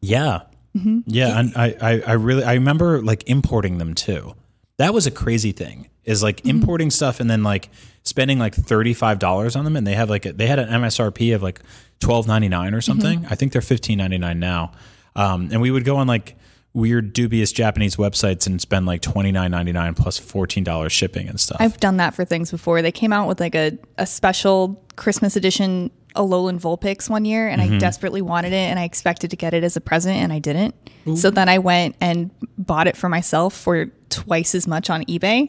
[0.00, 0.40] Yeah.
[0.76, 1.00] Mm-hmm.
[1.06, 1.38] Yeah.
[1.38, 4.34] And I, I, I really, I remember like importing them too.
[4.78, 6.24] That was a crazy thing is Mm-hmm.
[6.24, 7.68] like importing stuff and then like
[8.02, 9.76] spending like $35 on them.
[9.76, 11.60] And they have like, a, they had an MSRP of like
[12.00, 13.20] $12.99 or something.
[13.20, 13.32] Mm-hmm.
[13.32, 14.72] I think they're $15.99 now.
[15.14, 16.36] Um, and we would go on like
[16.74, 21.58] weird dubious Japanese websites and spend like $29.99 plus $14 shipping and stuff.
[21.60, 22.80] I've done that for things before.
[22.82, 27.60] They came out with like a, a special Christmas edition Alolan Vulpix one year, and
[27.60, 27.78] I mm-hmm.
[27.78, 30.74] desperately wanted it, and I expected to get it as a present, and I didn't.
[31.16, 35.48] So then I went and bought it for myself for twice as much on eBay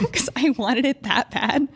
[0.00, 1.68] because I wanted it that bad.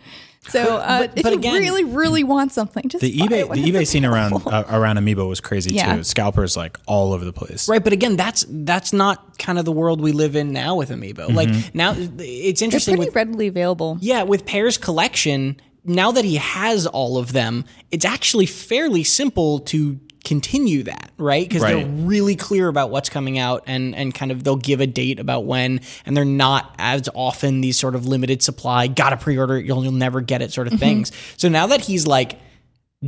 [0.49, 3.39] So uh, but- if but you again- really, really want something, just the buy eBay
[3.41, 5.97] it when the it's eBay scene around uh, around Amiibo was crazy Yeah.
[5.97, 6.05] too.
[6.05, 7.69] Scalpers like all over the place.
[7.69, 10.91] Right, but again, that's that's not kind of the world we live in now with
[10.91, 11.35] Amiibo.
[11.35, 13.99] Like now, it's They're interesting pretty with readily available.
[14.01, 15.61] yeah with Peer's collection.
[15.89, 21.49] Now that he has all of them, it's actually fairly simple to continue that, right?
[21.49, 24.87] Because they're really clear about what's coming out and and kind of they'll give a
[24.87, 29.57] date about when, and they're not as often these sort of limited supply, gotta pre-order
[29.57, 30.81] it, you'll, you'll never get it sort of mm-hmm.
[30.81, 31.13] things.
[31.37, 32.41] So now that he's like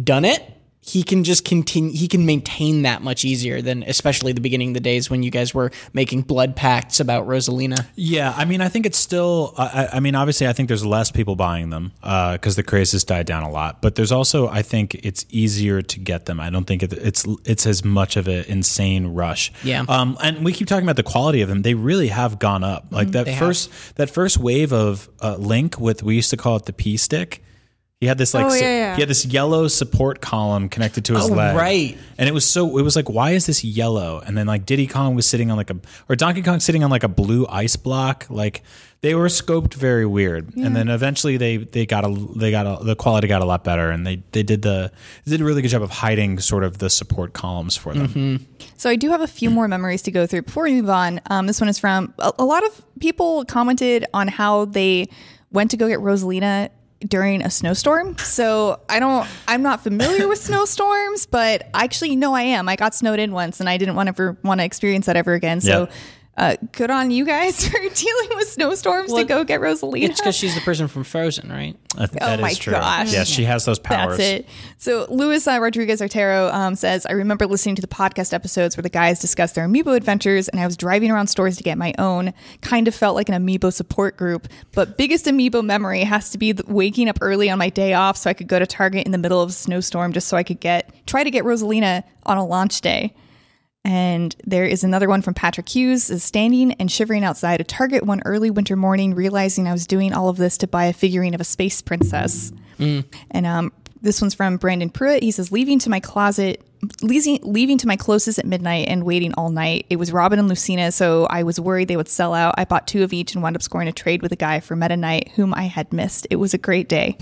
[0.01, 0.43] done it,
[0.89, 1.93] he can just continue.
[1.93, 5.31] He can maintain that much easier than, especially the beginning of the days when you
[5.31, 7.87] guys were making blood pacts about Rosalina.
[7.95, 9.55] Yeah, I mean, I think it's still.
[9.59, 13.05] I, I- mean, obviously, I think there's less people buying them because the craze has
[13.05, 13.83] died down a lot.
[13.83, 16.41] But there's also, I think, it's easier to get them.
[16.41, 19.53] I don't think it, it's it's as much of an insane rush.
[19.63, 19.85] Yeah.
[19.89, 21.63] Um, and we keep talking about the quality of them.
[21.63, 22.87] They really have gone up.
[22.91, 23.47] Like that they have.
[23.47, 26.97] first that first wave of uh, Link with we used to call it the P
[26.97, 27.43] stick.
[28.01, 28.95] He had this like Oh, su- yeah, yeah.
[28.95, 31.99] he had this yellow support column connected to his Oh, leg, right.
[32.17, 34.23] And it was so it was like, why is this yellow?
[34.25, 35.77] And then like Diddy Kong was sitting on like a
[36.09, 38.27] or Donkey Kong sitting on like a blue ice block.
[38.31, 38.63] Like
[39.01, 40.55] they were scoped very weird.
[40.57, 43.65] And then eventually they they got a they got a, the quality got a lot
[43.65, 44.93] better, and they they did the
[45.25, 48.47] they did a really good job of hiding sort of the support columns for them.
[48.77, 51.21] So I do have a few more memories to go through before we move on.
[51.31, 55.09] Um, this one is from a, a lot of people commented on how they
[55.51, 56.69] went to go get Rosalina
[57.07, 58.17] during a snowstorm.
[58.19, 62.69] So I don't, I'm not familiar with snowstorms, but actually, no, I am.
[62.69, 65.17] I got snowed in once, and I didn't want to ever want to experience that
[65.17, 65.61] ever again.
[65.61, 65.89] So.
[66.39, 70.05] Uh, good on you guys for dealing with snowstorms Well, to go get Rosalina.
[70.05, 71.77] It's because she's the person from Frozen, right?
[71.97, 72.75] I that Oh my is true.
[72.75, 73.13] gosh.
[73.13, 74.19] Yeah, she has those powers.
[74.19, 74.49] That's it.
[74.77, 78.83] So Luis uh, Rodriguez Artero um, says, I remember listening to the podcast episodes where
[78.83, 81.93] the guys discussed their amiibo adventures, and I was driving around stores to get my
[81.99, 82.33] own.
[82.61, 86.53] Kind of felt like an amiibo support group, but biggest amiibo memory has to be
[86.53, 89.11] the waking up early on my day off so I could go to Target in
[89.13, 92.37] the middle of a snowstorm just so I could get try to get Rosalina on
[92.37, 93.13] a launch day.
[93.85, 98.05] And there is another one from Patrick Hughes is standing and shivering outside a Target
[98.05, 101.35] one early winter morning, realizing I was doing all of this to buy a figurine
[101.35, 102.53] of a space princess.
[103.31, 105.23] And um, this one's from Brandon Pruitt.
[105.23, 106.63] He says, leaving to my closet,
[107.03, 109.87] leaving, leaving to my closest at midnight and waiting all night.
[109.89, 112.55] It was Robin and Lucina, so I was worried they would sell out.
[112.59, 114.77] I bought two of each and wound up scoring a trade with a guy for
[114.77, 116.27] Meta Knight, whom I had missed.
[116.31, 117.17] It was a great day.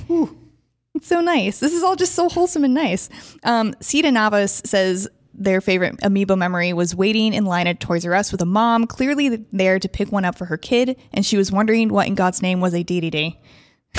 [0.95, 1.61] It's so nice.
[1.61, 3.11] This is all just so wholesome and nice.
[3.45, 5.07] Um, Sita Navas says
[5.39, 8.87] their favorite amiibo memory was waiting in line at Toys R Us with a mom,
[8.87, 12.15] clearly there to pick one up for her kid, and she was wondering what in
[12.15, 13.37] God's name was a Dedede.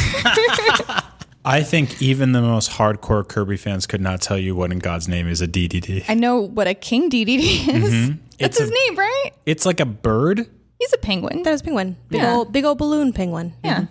[1.46, 5.08] I think even the most hardcore Kirby fans could not tell you what in God's
[5.08, 6.04] name is a Dedede.
[6.10, 7.66] I know what a king Dedede is.
[7.66, 8.16] That's Mm-hmm.
[8.40, 9.32] It's his a- name, right?
[9.46, 10.48] It's like a bird.
[10.80, 11.42] He's a penguin.
[11.44, 11.96] That is penguin.
[12.10, 12.36] Big Yeah.
[12.36, 13.54] old big old balloon penguin.
[13.64, 13.86] yeah.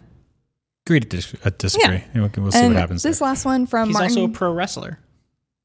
[0.86, 2.04] Agree to dis- uh, disagree.
[2.14, 3.02] We'll, we'll see and what happens.
[3.02, 3.26] this there.
[3.28, 4.18] last one from He's Martin.
[4.18, 5.00] also a pro wrestler.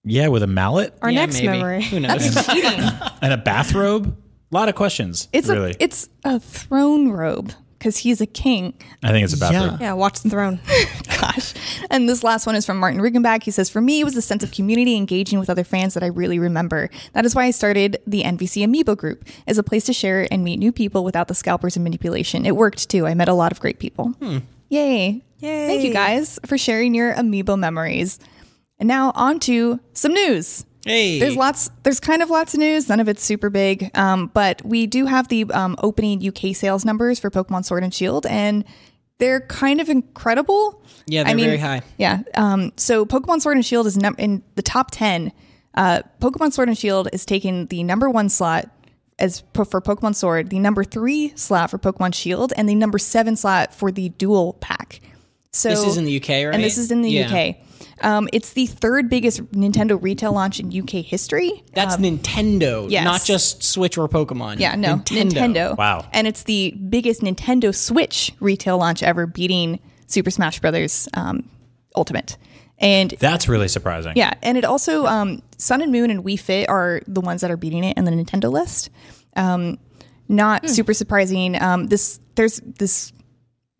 [0.03, 1.47] Yeah, with a mallet Our Yeah, next maybe.
[1.47, 1.83] memory.
[1.83, 2.35] Who knows?
[3.21, 4.17] and a bathrobe.
[4.51, 5.29] A lot of questions.
[5.31, 5.71] it's really.
[5.71, 8.73] a it's a throne robe because he's a king.
[9.01, 9.79] I think it's a bathrobe.
[9.79, 10.59] Yeah, watch the throne.
[11.21, 11.53] Gosh.
[11.89, 13.43] And this last one is from Martin Riggenbach.
[13.43, 16.03] He says, For me, it was the sense of community engaging with other fans that
[16.03, 16.89] I really remember.
[17.13, 20.43] That is why I started the NVC Amiibo group as a place to share and
[20.43, 22.45] meet new people without the scalpers and manipulation.
[22.45, 23.07] It worked too.
[23.07, 24.09] I met a lot of great people.
[24.19, 24.39] Hmm.
[24.69, 25.23] Yay.
[25.39, 25.67] Yay.
[25.67, 28.19] Thank you guys for sharing your Amiibo memories.
[28.81, 30.65] And now on to some news.
[30.85, 31.19] Hey.
[31.19, 31.69] There's lots.
[31.83, 32.89] There's kind of lots of news.
[32.89, 36.83] None of it's super big, um, but we do have the um, opening UK sales
[36.83, 38.65] numbers for Pokemon Sword and Shield, and
[39.19, 40.83] they're kind of incredible.
[41.05, 41.83] Yeah, they're very high.
[41.99, 42.23] Yeah.
[42.35, 45.31] Um, so Pokemon Sword and Shield is num- in the top 10.
[45.75, 48.67] Uh, Pokemon Sword and Shield is taking the number one slot
[49.19, 52.97] as po- for Pokemon Sword, the number three slot for Pokemon Shield, and the number
[52.97, 55.01] seven slot for the dual pack.
[55.51, 56.55] So This is in the UK, right?
[56.55, 57.27] And this is in the Yeah.
[57.27, 57.57] UK.
[58.01, 61.63] Um, it's the third biggest Nintendo retail launch in UK history.
[61.73, 63.03] That's Nintendo, Um, yes.
[63.03, 64.59] not just Switch or Pokemon.
[64.59, 65.77] Yeah, no, Nintendo.
[65.77, 66.05] Wow.
[66.11, 71.49] And it's the biggest Nintendo Switch retail launch ever, beating Super Smash Brothers um,
[71.95, 72.37] Ultimate.
[72.79, 74.13] And That's really surprising.
[74.15, 77.51] yeah, and it also um, Sun and Moon and Wii Fit are the ones that
[77.51, 78.89] are beating it in the Nintendo list.
[79.35, 79.77] Um,
[80.27, 81.61] not super surprising.
[81.61, 83.13] Um, this there's this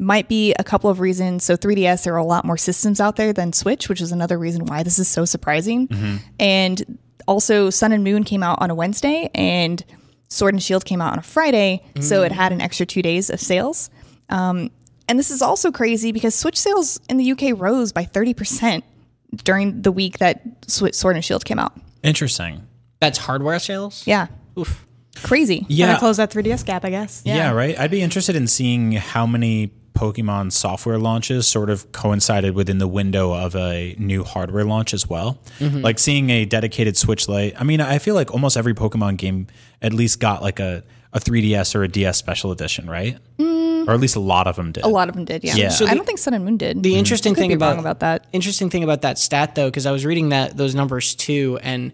[0.02, 1.44] might be a couple of reasons.
[1.44, 4.38] So 3DS, there are a lot more systems out there than Switch, which is another
[4.38, 6.22] reason why this is so surprising.
[6.40, 9.84] And also, Sun and Moon came out on a Wednesday, and
[10.28, 13.30] Sword and Shield came out on a Friday, so it had an extra two days
[13.30, 13.90] of sales.
[14.30, 14.72] Um,
[15.08, 18.82] and this is also crazy because Switch sales in the UK rose by 30%
[19.44, 21.74] during the week that Sw- Sword and Shield came out.
[22.02, 22.66] Interesting.
[23.00, 24.06] That's hardware sales.
[24.08, 24.28] Yeah.
[24.58, 24.86] Oof.
[25.18, 25.66] Crazy.
[25.70, 25.88] Yeah.
[25.88, 27.22] Gotta close that 3DS gap, I guess.
[27.26, 27.52] Yeah.
[27.52, 27.78] right.
[27.80, 32.88] I'd be interested in seeing how many Pokemon software launches sort of coincided within the
[32.88, 35.40] window of a new hardware launch as well.
[35.60, 35.82] Mm-hmm.
[35.82, 37.54] Like seeing a dedicated Switch Lite.
[37.60, 39.48] I mean, I feel like almost every Pokemon game
[39.82, 43.18] at least got like a, a 3DS or a DS special edition, right?
[43.38, 43.88] Mm.
[43.88, 44.84] Or at least a lot of them did.
[44.84, 45.56] A lot of them did, yeah.
[45.56, 45.70] Yeah.
[45.70, 46.82] So I don't think Sun and Moon did.
[46.82, 47.00] The mm-hmm.
[47.00, 48.28] interesting Could thing about about that.
[48.32, 51.92] Interesting thing about that stat though, because I was reading that those numbers too, and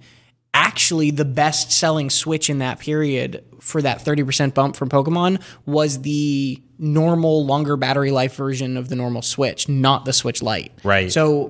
[0.58, 5.42] actually the best selling Switch in that period for that thirty percent bump from Pokemon
[5.66, 10.72] was the normal longer battery life version of the normal Switch, not the Switch Lite.
[10.84, 11.12] Right.
[11.12, 11.50] So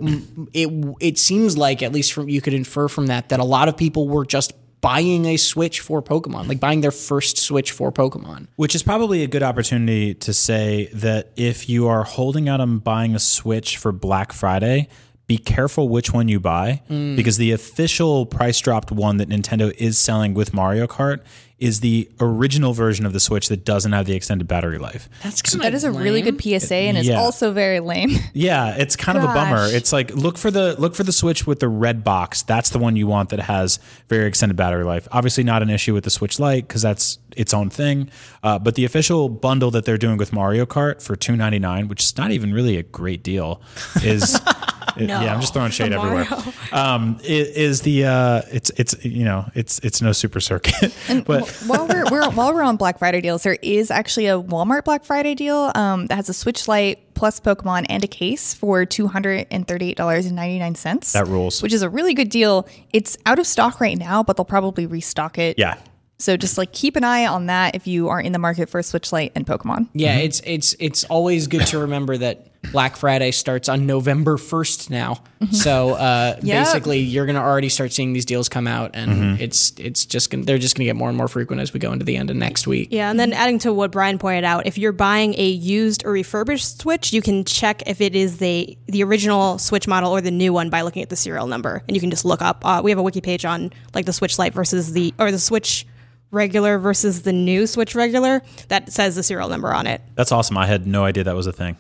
[0.54, 3.70] it it seems like at least from you could infer from that that a lot
[3.70, 7.92] of people were just buying a Switch for Pokemon, like buying their first Switch for
[7.92, 8.48] Pokemon.
[8.58, 12.80] Which is probably a good opportunity to say that if you are holding out on
[12.80, 14.90] buying a Switch for Black Friday,
[15.28, 20.00] be careful which one you buy because the official price dropped one that Nintendo is
[20.00, 21.20] selling with Mario Kart
[21.60, 25.10] is the original version of the Switch that doesn't have the extended battery life.
[25.24, 27.20] That's kind That is a really good PSA and it's Yeah.
[27.20, 28.12] also very lame.
[28.34, 29.66] Yeah, it's kind of a bummer.
[29.66, 32.44] It's like look for the look for the Switch with the red box.
[32.44, 35.08] That's the one you want that has very extended battery life.
[35.12, 38.10] Obviously, not an issue with the Switch Lite because that's its own thing.
[38.44, 41.88] Uh, but the official bundle that they're doing with Mario Kart for two ninety nine,
[41.88, 43.62] which is not even really a great deal,
[44.04, 44.40] is.
[45.00, 46.28] Yeah, I'm just throwing shade everywhere.
[46.72, 50.94] Um, i- is the uh, it's it's you know it's it's no super circuit,
[51.26, 54.84] but while we're, we're while we're on Black Friday deals, there is actually a Walmart
[54.84, 58.86] Black Friday deal um, that has a Switch Lite plus Pokemon and a case for
[58.86, 61.14] two hundred and thirty eight dollars and ninety nine cents.
[61.14, 61.64] That rules.
[61.64, 62.68] Which is a really good deal.
[62.92, 65.58] It's out of stock right now, but they'll probably restock it.
[65.58, 65.78] yeah,
[66.20, 68.78] So just like keep an eye on that if you are in the market for
[68.80, 69.88] a Switch Lite and Pokemon.
[69.94, 74.90] Yeah, it's it's it's always good to remember that Black Friday starts on November first
[74.90, 75.22] now.
[75.52, 76.66] So uh, Yep.
[76.66, 80.44] basically, you're gonna already start seeing these deals come out, and it's it's just gonna,
[80.44, 82.36] they're just gonna get more and more frequent as we go into the end of
[82.36, 82.90] next week.
[82.92, 86.12] Yeah, and then adding to what Brian pointed out, if you're buying a used or
[86.12, 90.32] refurbished Switch, you can check if it is the the original Switch model or the
[90.32, 92.66] new one by looking at the serial number, and you can just look up.
[92.66, 95.40] Uh, we have a wiki page on like the Switch Lite versus the or the
[95.40, 95.86] Switch
[96.32, 100.02] regular versus the new Switch regular that says the serial number on it.
[100.16, 100.58] that's awesome.
[100.58, 101.78] I had no idea that was a thing.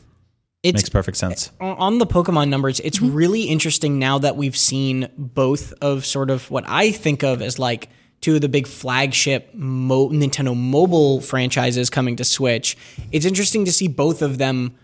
[0.63, 1.52] It's Makes perfect sense.
[1.62, 3.13] on- on the Pokemon numbers, it's mm-hmm.
[3.13, 7.60] really interesting now that we've seen both of sort of what I think of as
[7.60, 7.89] like
[8.22, 12.76] two of the big flagship mo- Nintendo mobile franchises coming to Switch.
[13.12, 14.76] It's interesting to see both of them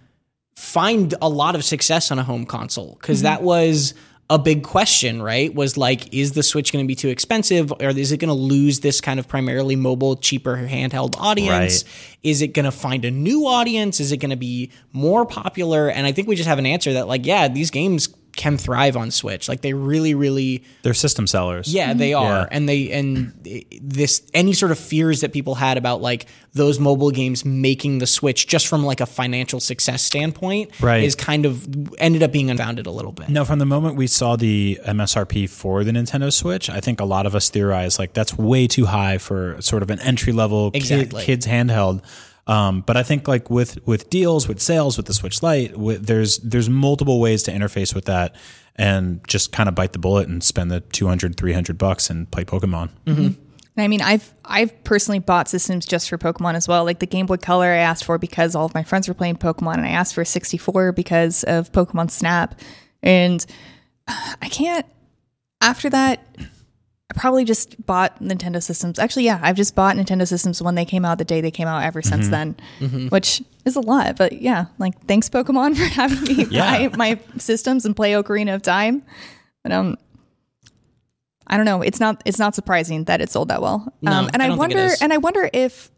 [0.56, 3.26] find a lot of success on a home console because mm-hmm.
[3.26, 3.96] that was
[4.30, 5.54] a big question, right?
[5.54, 8.34] Was like, is the Switch going to be too expensive, or is it going to
[8.34, 11.84] lose this kind of primarily mobile, cheaper handheld audience?
[11.84, 12.18] Right.
[12.24, 14.00] Is it going to find a new audience?
[14.00, 15.90] Is it going to be more popular?
[15.90, 18.98] And I think we just have an answer that, like, yeah, these games can thrive
[18.98, 19.48] on Switch.
[19.48, 21.74] Like, they really, really They're system sellers.
[21.74, 22.48] yeah, they are, Yeah.
[22.52, 23.32] and they and
[23.82, 28.08] this any sort of fears that people had about like those mobile games making the
[28.08, 31.04] Switch just from like a financial success standpoint, Right.
[31.04, 31.68] is kind of
[32.00, 33.30] ended up being unfounded a little bit.
[33.30, 37.06] No, from the moment we saw the MSRP for the Nintendo Switch, I think a
[37.06, 40.72] lot of us theorized like that's way too high for sort of an entry level
[40.74, 41.24] Exactly.
[41.24, 42.02] kids handheld.
[42.46, 46.06] Um, but I think like with with deals, with sales, with the Switch Lite, with,
[46.06, 48.36] there's there's multiple ways to interface with that
[48.76, 52.44] and just kind of bite the bullet and spend the 200, 300 bucks and play
[52.44, 52.90] Pokemon.
[53.76, 56.84] And I mean, I've I've personally bought systems just for Pokemon as well.
[56.84, 59.38] Like the Game Boy Color, I asked for because all of my friends were playing
[59.38, 62.60] Pokemon, and I asked for a 64 because of Pokemon Snap.
[63.02, 63.44] And
[64.08, 64.86] I can't.
[65.62, 66.26] After that,
[67.12, 68.98] I probably just bought Nintendo systems.
[68.98, 71.68] Actually, yeah, I've just bought Nintendo systems when they came out, the day they came
[71.68, 72.56] out, ever since then,
[73.10, 74.16] which is a lot.
[74.18, 76.88] But yeah, like thanks Pokemon for having me Yeah.
[76.90, 79.04] buy my systems and play Ocarina of Time.
[79.64, 79.98] But um,
[81.46, 81.82] I don't know.
[81.82, 82.22] It's not.
[82.26, 83.94] It's not surprising that it sold that well.
[84.02, 84.96] No, um, and I I, don't think it wonder.
[85.02, 85.92] And I wonder if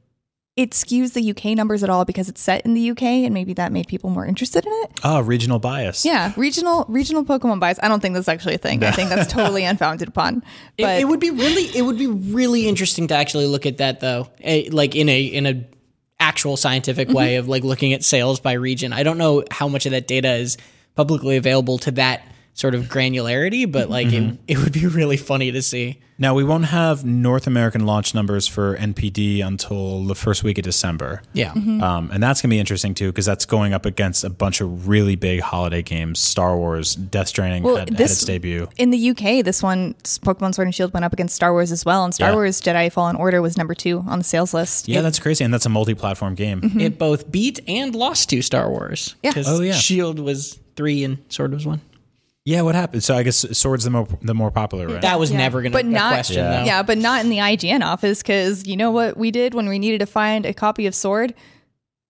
[0.56, 3.54] it skews the UK numbers at all because it's set in the UK, and maybe
[3.56, 4.92] that made people more interested in it.
[5.04, 6.06] Oh, regional bias.
[6.06, 7.78] Yeah, regional regional Pokemon bias.
[7.84, 8.84] I don't think that's actually a thing.
[8.84, 10.44] I think that's totally unfounded upon.
[10.78, 13.78] It, But it would be really it would be really interesting to actually look at
[13.80, 15.66] that though, eh, like in a in a
[16.20, 17.18] actual scientific Mm-hmm.
[17.18, 18.94] way of like looking at sales by region.
[18.94, 20.58] I don't know how much of that data is
[20.96, 22.26] publicly available to that
[22.58, 24.36] sort of granularity, but like Mm-hmm.
[24.48, 26.00] it, it would be really funny to see.
[26.18, 30.64] Now we won't have North American launch numbers for NPD until the first week of
[30.64, 31.22] December.
[31.34, 31.52] Yeah.
[31.52, 31.84] Mm-hmm.
[31.84, 34.62] Um, and that's going to be interesting too because that's going up against a bunch
[34.62, 36.22] of really big holiday games.
[36.22, 38.70] Star Wars, Death Stranding Well, had, had this- its debut.
[38.78, 41.84] in the UK, this one Pokemon Sword and Shield went up against Star Wars as
[41.84, 42.36] well, and Star Yeah.
[42.36, 44.88] Wars Jedi Fallen Order was number two on the sales list.
[44.88, 46.62] Yeah, that's crazy, and that's a multi-platform game.
[46.62, 46.80] Mm-hmm.
[46.80, 49.16] It both beat and lost to Star Wars.
[49.22, 49.34] Yeah.
[49.34, 49.74] 'Cause Oh, yeah.
[49.74, 51.82] Shield was three and Sword was one.
[52.46, 53.04] Yeah, what happened?
[53.04, 55.02] So I guess Sword's the more the more popular, right?
[55.02, 55.38] That was Yeah.
[55.38, 56.60] never going to But be a not- question Yeah.
[56.60, 56.66] though.
[56.66, 59.80] Yeah, but not in the IGN office because you know what we did when we
[59.80, 61.34] needed to find a copy of Sword?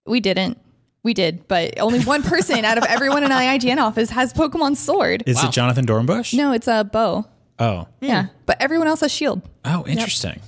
[0.06, 0.58] We didn't.
[1.04, 4.76] We did, but only one person out of everyone in the IGN office has Pokemon
[4.76, 5.24] Sword.
[5.26, 6.34] Is it Jonathan Dornbush?
[6.34, 7.26] no, it's a bow.
[7.58, 10.42] Oh, Yeah, but everyone else has Shield oh, interesting.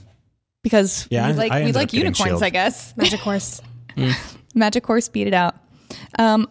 [0.63, 2.43] because Yeah, we I- like I we like unicorns, Shield.
[2.43, 2.93] I guess.
[2.97, 3.61] Magic Horse.
[4.53, 5.55] Magic Horse beat it out.
[6.19, 6.49] Um,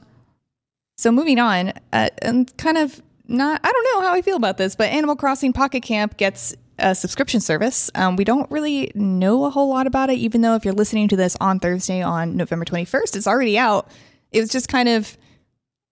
[0.97, 4.57] so moving on, uh, and kind of not, I don't know how I feel about
[4.57, 7.91] this, but Animal Crossing Pocket Camp gets a subscription service.
[7.95, 11.09] Um, we don't really know a whole lot about it, even though if you're listening
[11.09, 13.91] to this on Thursday on November 21st, it's already out.
[14.33, 15.17] It was just kind of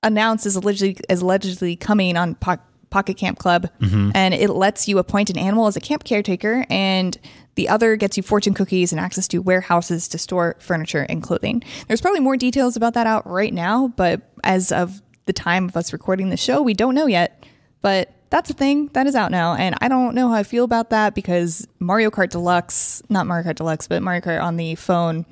[0.03, 2.59] announced as allegedly as allegedly coming on po-
[2.91, 3.69] Pocket Camp Club,
[4.15, 7.19] and it lets you appoint an animal as a camp caretaker, and
[7.57, 11.63] the other gets you fortune cookies and access to warehouses to store furniture and clothing.
[11.89, 15.77] There's probably more details about that out right now, but as of the time of
[15.77, 17.45] us recording the show, we don't know yet.
[17.83, 20.65] But that's a thing that is out now, and I don't know how I feel
[20.65, 24.75] about that because Mario Kart Deluxe, not Mario Kart Deluxe, but Mario Kart on the
[24.75, 25.25] phone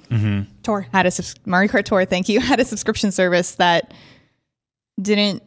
[0.62, 0.86] Tour.
[0.92, 2.04] had a subs- Mario Kart Tour.
[2.04, 2.40] Thank you.
[2.52, 3.92] Had a subscription service that
[5.00, 5.42] didn't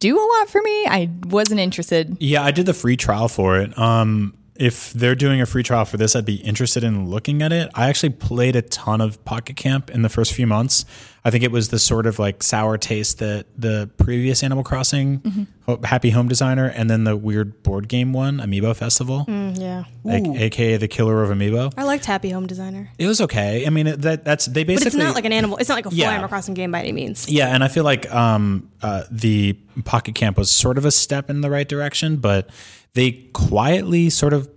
[0.00, 0.86] do a lot for me.
[0.86, 2.16] I wasn't interested.
[2.20, 3.78] Yeah, I did the free trial for it.
[3.78, 7.50] Um, if they're doing a free trial for this, I'd be interested in looking at
[7.52, 7.70] it.
[7.74, 10.84] I actually played a ton of Pocket Camp in the first few months.
[11.24, 15.46] I think it was the sort of like sour taste that the previous Animal Crossing
[15.66, 19.84] Ho- Happy Home Designer and then the weird board game one, Amiibo Festival, Yeah.
[20.06, 21.72] a- aka the Killer of Amiibo.
[21.76, 22.90] I liked Happy Home Designer.
[22.98, 23.66] It was okay.
[23.66, 24.84] I mean, that that's they basically.
[24.84, 25.56] But it's not like an animal.
[25.58, 26.10] It's not like a full Yeah.
[26.10, 27.28] Animal Crossing game by any means.
[27.28, 29.54] Yeah, and I feel like um, uh, the
[29.84, 32.48] Pocket Camp was sort of a step in the right direction, but
[32.94, 34.48] they quietly sort of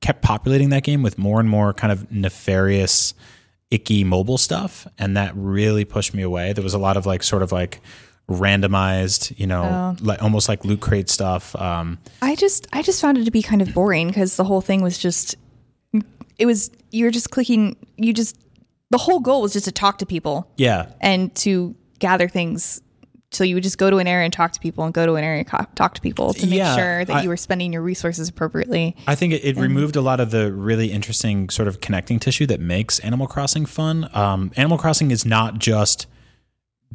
[0.00, 3.14] kept populating that game with more and more kind of nefarious,
[3.70, 6.52] icky mobile stuff, and that really pushed me away.
[6.52, 7.80] There was a lot of like sort of like
[8.28, 11.54] randomized, you know, like almost like loot crate stuff.
[11.56, 14.60] Um, I just I just found it to be kind of boring because the whole
[14.60, 15.36] thing was just
[16.38, 18.38] it was you were just clicking you just
[18.90, 22.80] the whole goal was just to talk to people yeah, and to gather things.
[23.34, 25.14] So you would just go to an area and talk to people, and go to
[25.14, 27.36] an area and co- talk to people to make Yeah, sure that I- you were
[27.36, 28.96] spending your resources appropriately.
[29.06, 32.46] I think it, it removed a lot of the really interesting sort of connecting tissue
[32.46, 34.08] that makes Animal Crossing fun.
[34.14, 36.06] Um, Animal Crossing is not just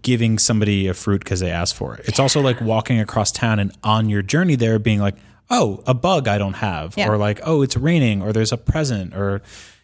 [0.02, 2.06] giving somebody a fruit because they asked for it.
[2.08, 5.16] It's also like walking across town and on your journey there being like,
[5.50, 7.10] oh, a bug I don't have, Yeah.
[7.10, 9.42] or like, oh, it's raining, or there's a present, or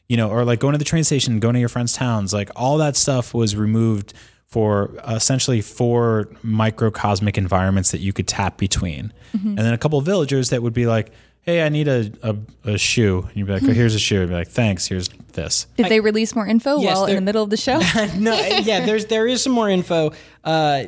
[0.07, 2.31] you know, or like going to the train station, going to your friends' towns.
[2.31, 4.13] Like all that stuff was removed
[4.47, 9.49] for essentially four microcosmic environments that you could tap between, mm-hmm.
[9.49, 11.11] and then a couple of villagers that would be like.
[11.41, 12.35] Hey, I need a, a,
[12.71, 13.21] a shoe.
[13.21, 13.73] And you'd be like, oh, hmm.
[13.73, 14.21] here's a shoe.
[14.21, 15.67] You'd be like, thanks, here's this.
[15.77, 17.77] Did they release more info Yes, while in the middle of the show?
[18.17, 20.11] no, uh, yeah, there's there is some more info.
[20.43, 20.85] Uh,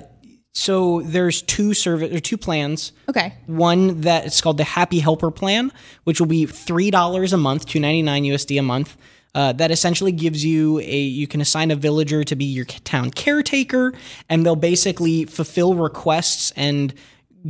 [0.58, 2.92] so there's two service or two plans.
[3.08, 3.36] okay.
[3.46, 5.72] One that it's called the Happy Helper Plan,
[6.04, 8.98] which will be three dollars a month, two ninety nine USD a month.
[9.36, 13.12] Uh, that essentially gives you a you can assign a villager to be your town
[13.12, 13.94] caretaker,
[14.30, 16.94] and they'll basically fulfill requests and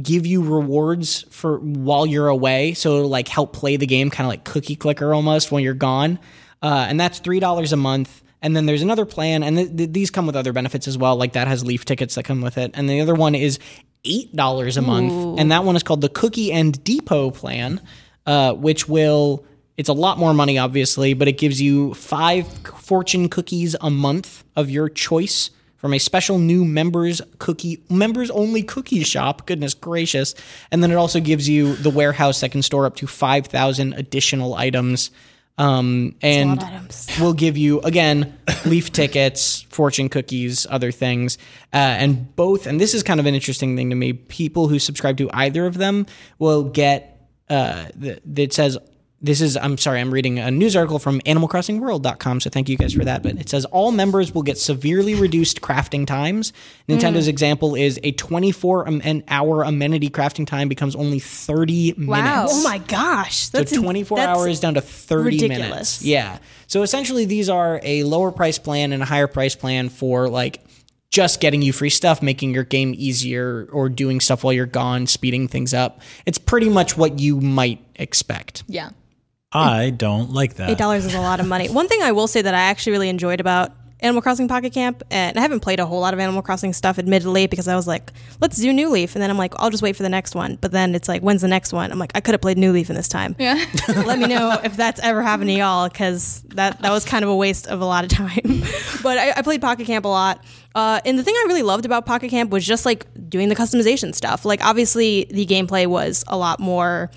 [0.01, 2.73] give you rewards for while you're away.
[2.73, 6.19] So like help play the game, kind of like Cookie Clicker almost when you're gone.
[6.61, 8.21] Uh, and that's three dollars a month.
[8.41, 11.15] And then there's another plan, and th- th- these come with other benefits as well.
[11.15, 13.57] Like that has leaf tickets that come with it, and the other one is
[14.05, 17.82] eight dollars a month, and that one is called the Cookie and Depot plan,
[18.28, 19.43] uh, which will
[19.78, 24.43] it's a lot more money, obviously, but it gives you five fortune cookies a month
[24.55, 29.45] of your choice from a special new members cookie members only cookie shop.
[29.45, 30.34] Goodness gracious!
[30.71, 33.93] And then it also gives you the warehouse that can store up to five thousand
[33.93, 35.11] additional items.
[35.59, 37.07] Um, and items.
[37.19, 41.38] we'll give you again leaf tickets, fortune cookies, other things,
[41.73, 42.65] uh, and both.
[42.65, 44.13] And this is kind of an interesting thing to me.
[44.13, 46.07] People who subscribe to either of them
[46.39, 48.78] will get uh, th- that says
[49.28, 52.93] this is I'm sorry I'm reading a news article from animalcrossingworld.com so thank you guys
[52.93, 56.53] for that but it says all members will get severely reduced crafting times
[56.89, 57.30] Nintendo's mm.
[57.30, 62.05] example is a 24 am- an hour amenity crafting time becomes only 30 Wow.
[62.45, 63.49] minutes Oh my gosh.
[63.49, 65.59] so 24 that's hours down to 30 ridiculous.
[65.59, 66.03] minutes.
[66.03, 66.39] Yeah.
[66.67, 70.63] So essentially, these are a lower price plan and a higher price plan for like
[71.09, 75.07] just getting you free stuff, making your game easier, or doing stuff while you're gone,
[75.07, 76.01] speeding things up.
[76.25, 78.63] It's pretty much what you might expect.
[78.67, 78.89] Yeah.
[79.58, 80.70] I don't like that.
[80.70, 81.70] Eight dollars is a lot of money.
[81.70, 85.01] One thing I will say that I actually really enjoyed about Animal Crossing Pocket Camp,
[85.10, 87.88] and I haven't played a whole lot of Animal Crossing stuff, admittedly, because I was
[87.88, 90.36] like, let's do New Leaf, and then I'm like, I'll just wait for the next
[90.36, 90.58] one.
[90.62, 91.91] But then it's like, when's the next one?
[91.91, 93.36] I'm like, I could have played New Leaf in this time.
[93.39, 93.64] Yeah.
[93.88, 97.30] Let me know if that's ever happened to y'all, because that that was kind of
[97.30, 98.41] a waste of a lot of time.
[99.03, 100.43] but I, I played Pocket Camp a lot.
[100.76, 103.55] Uh, and the thing I really loved about Pocket Camp was just like doing the
[103.55, 104.45] customization stuff.
[104.45, 107.10] Like, obviously, the gameplay was a lot more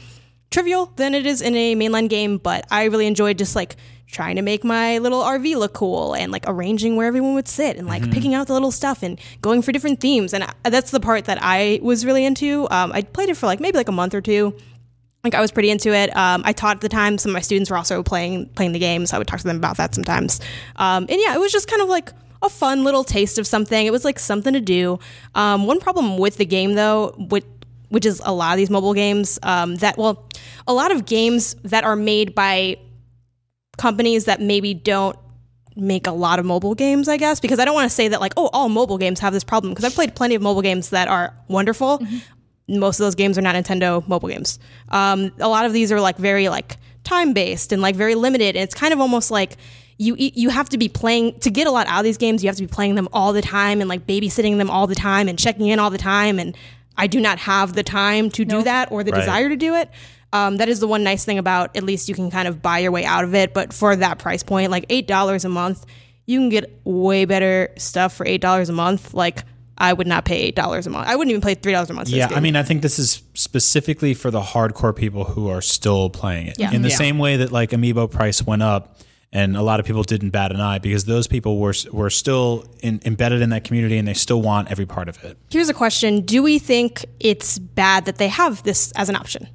[0.50, 3.76] trivial than it is in a mainline game, but I really enjoyed just like
[4.10, 7.76] trying to make my little RV look cool and like arranging where everyone would sit
[7.76, 10.34] and like picking out the little stuff and going for different themes.
[10.34, 12.66] And I, that's the part that I was really into.
[12.70, 14.56] Um, I played it for like maybe like a month or two.
[15.22, 16.14] Like I was pretty into it.
[16.16, 17.18] Um, I taught at the time.
[17.18, 19.46] Some of my students were also playing playing the game, so I would talk to
[19.46, 20.40] them about that sometimes.
[20.76, 22.10] Um, and yeah, it was just kind of like
[22.42, 23.86] a fun little taste of something.
[23.86, 24.98] It was like something to do.
[25.34, 27.44] Um, one problem with the game though, with
[27.90, 30.26] which is a lot of these mobile games um, that well
[30.66, 32.76] a lot of games that are made by
[33.76, 35.16] companies that maybe don't
[35.76, 38.20] make a lot of mobile games i guess because i don't want to say that
[38.20, 40.90] like oh all mobile games have this problem because i've played plenty of mobile games
[40.90, 42.00] that are wonderful.
[42.68, 44.60] Most of those games are not nintendo mobile games.
[44.90, 48.56] Um, a lot of these are like very like time based and like very limited
[48.56, 49.56] and it's kind of almost like
[49.98, 52.48] you you have to be playing to get a lot out of these games you
[52.48, 55.28] have to be playing them all the time and like babysitting them all the time
[55.28, 56.56] and checking in all the time and
[57.00, 59.20] i do not have the time to do that or the Right.
[59.20, 59.88] desire to do it
[60.32, 62.78] um, that is the one nice thing about at least you can kind of buy
[62.78, 65.84] your way out of it but for that price point like eight dollars a month
[66.26, 69.42] you can get way better stuff for eight dollars a month like
[69.78, 71.94] i would not pay eight dollars a month i wouldn't even pay three dollars a
[71.94, 75.62] month Yeah, I mean, I think this is specifically for the hardcore people who are
[75.62, 76.56] still playing it.
[76.58, 76.70] Yeah.
[76.72, 76.96] In the Yeah.
[76.96, 78.96] same way that like Amiibo price went up,
[79.32, 82.64] and a lot of people didn't bat an eye because those people were were still
[82.80, 85.36] in, embedded in that community and they still want every part of it.
[85.50, 89.48] here's a question do we think it's bad that they have this as an option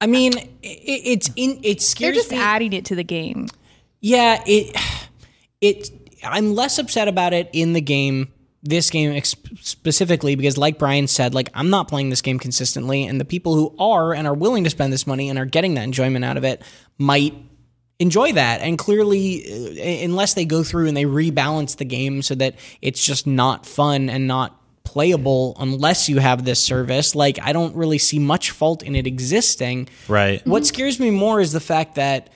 [0.00, 2.36] I mean, it, it's in it They're just me.
[2.36, 3.46] adding it to the game.
[4.00, 4.76] Yeah, it
[5.60, 5.90] it
[6.24, 8.32] I'm less upset about it in the game
[8.64, 13.04] this game ex- specifically because like Brian said like I'm not playing this game consistently
[13.06, 15.74] and the people who are and are willing to spend this money and are getting
[15.74, 16.62] that enjoyment out of it
[16.98, 17.34] might
[18.02, 22.34] enjoy that and clearly uh, unless they go through and they rebalance the game so
[22.34, 24.48] that it's just not fun and not
[24.84, 29.06] playable unless you have this service like I don't really see much fault in it
[29.06, 30.44] existing Right.
[30.46, 32.28] what scares me more is the fact that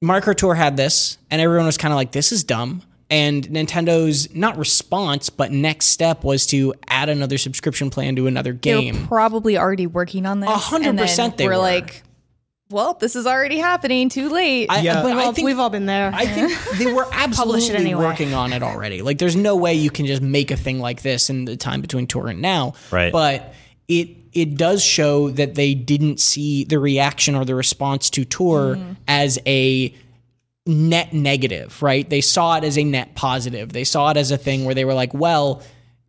[0.00, 3.46] Mario Kart Tour had this, and everyone was kind of like, "This is dumb." And
[3.48, 8.74] Nintendo's not response, but next step was to add another subscription plan to another They
[8.74, 9.06] were game.
[9.06, 10.50] probably already working on this.
[10.50, 11.58] A hundred percent, they we're were.
[11.58, 12.02] like,
[12.72, 14.08] well, this is already happening.
[14.08, 14.66] Too late.
[14.70, 15.02] I, Yeah.
[15.02, 18.04] but we've, I all, think we've all been there I think they were absolutely anyway.
[18.04, 19.02] working on it already.
[19.02, 21.80] Like, there's no way you can just make a thing like this in the time
[21.80, 22.74] between tour and now.
[22.90, 23.12] Right.
[23.12, 23.54] But
[23.88, 28.76] it it does show that they didn't see the reaction or the response to tour
[28.76, 28.92] mm-hmm.
[29.06, 29.94] as a
[30.66, 32.08] net negative, right?
[32.08, 33.72] They saw it as a net positive.
[33.72, 35.62] They saw it as a thing where they were like, well,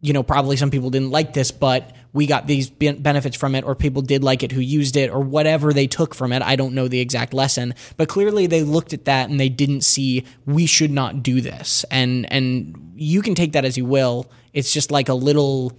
[0.04, 3.64] you know, probably some people didn't like this, but we got these benefits from it,
[3.64, 6.42] or people did like it who used it, or whatever they took from it.
[6.42, 9.82] I don't know the exact lesson, but clearly they looked at that and they didn't
[9.82, 11.86] see we should not do this.
[11.90, 14.30] And and you can take that as you will.
[14.52, 15.72] It's just like a little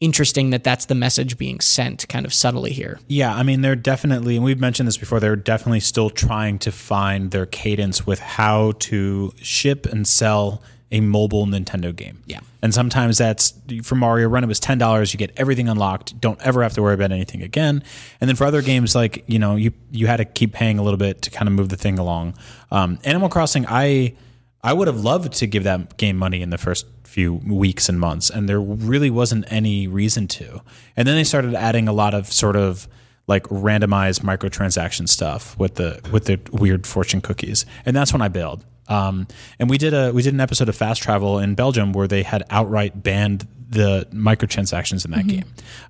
[0.00, 3.00] interesting that that's the message being sent, kind of subtly here.
[3.08, 6.72] Yeah, I mean, they're definitely, and we've mentioned this before, they're definitely still trying to
[6.72, 10.60] find their cadence with how to ship and sell
[10.92, 12.22] a mobile Nintendo game.
[12.26, 12.40] Yeah.
[12.62, 15.12] And sometimes that's for Mario Run, it was $10.
[15.12, 16.20] You get everything unlocked.
[16.20, 17.82] Don't ever have to worry about anything again.
[18.20, 20.82] And then for other games, like, you know, you, you had to keep paying a
[20.82, 22.34] little bit to kind of move the thing along.
[22.70, 24.14] Um, Animal Crossing, I,
[24.62, 27.98] I would have loved to give that game money in the first few weeks and
[27.98, 30.62] months, and there really wasn't any reason to.
[30.96, 32.86] And then they started adding a lot of sort of
[33.26, 38.28] like randomized microtransaction stuff with the with the weird fortune cookies, and that's when I
[38.28, 38.64] bailed.
[38.88, 39.26] Um,
[39.58, 42.22] and we did a we did an episode of Fast Travel in Belgium where they
[42.22, 45.44] had outright banned the microtransactions in that game.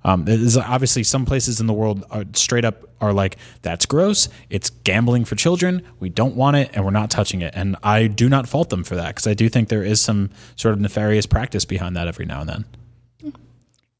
[0.05, 4.29] Um, there's obviously some places in the world are straight up are like that's gross.
[4.49, 5.83] It's gambling for children.
[5.99, 7.53] We don't want it, and we're not touching it.
[7.55, 10.29] And I do not fault them for that because I do think there is some
[10.55, 12.65] sort of nefarious practice behind that every now and then.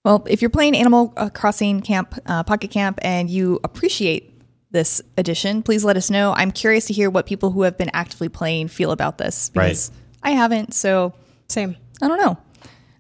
[0.05, 4.32] Well, if you're playing Animal uh, Crossing Camp, uh, Pocket Camp, and you appreciate
[4.73, 6.33] this edition, please let us know.
[6.33, 9.67] I'm curious to hear what people who have been actively playing feel about this Right.
[9.69, 10.73] because I haven't.
[10.73, 11.13] So
[11.47, 11.77] Same.
[12.01, 12.37] I don't know.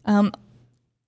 [0.05, 0.31] Um,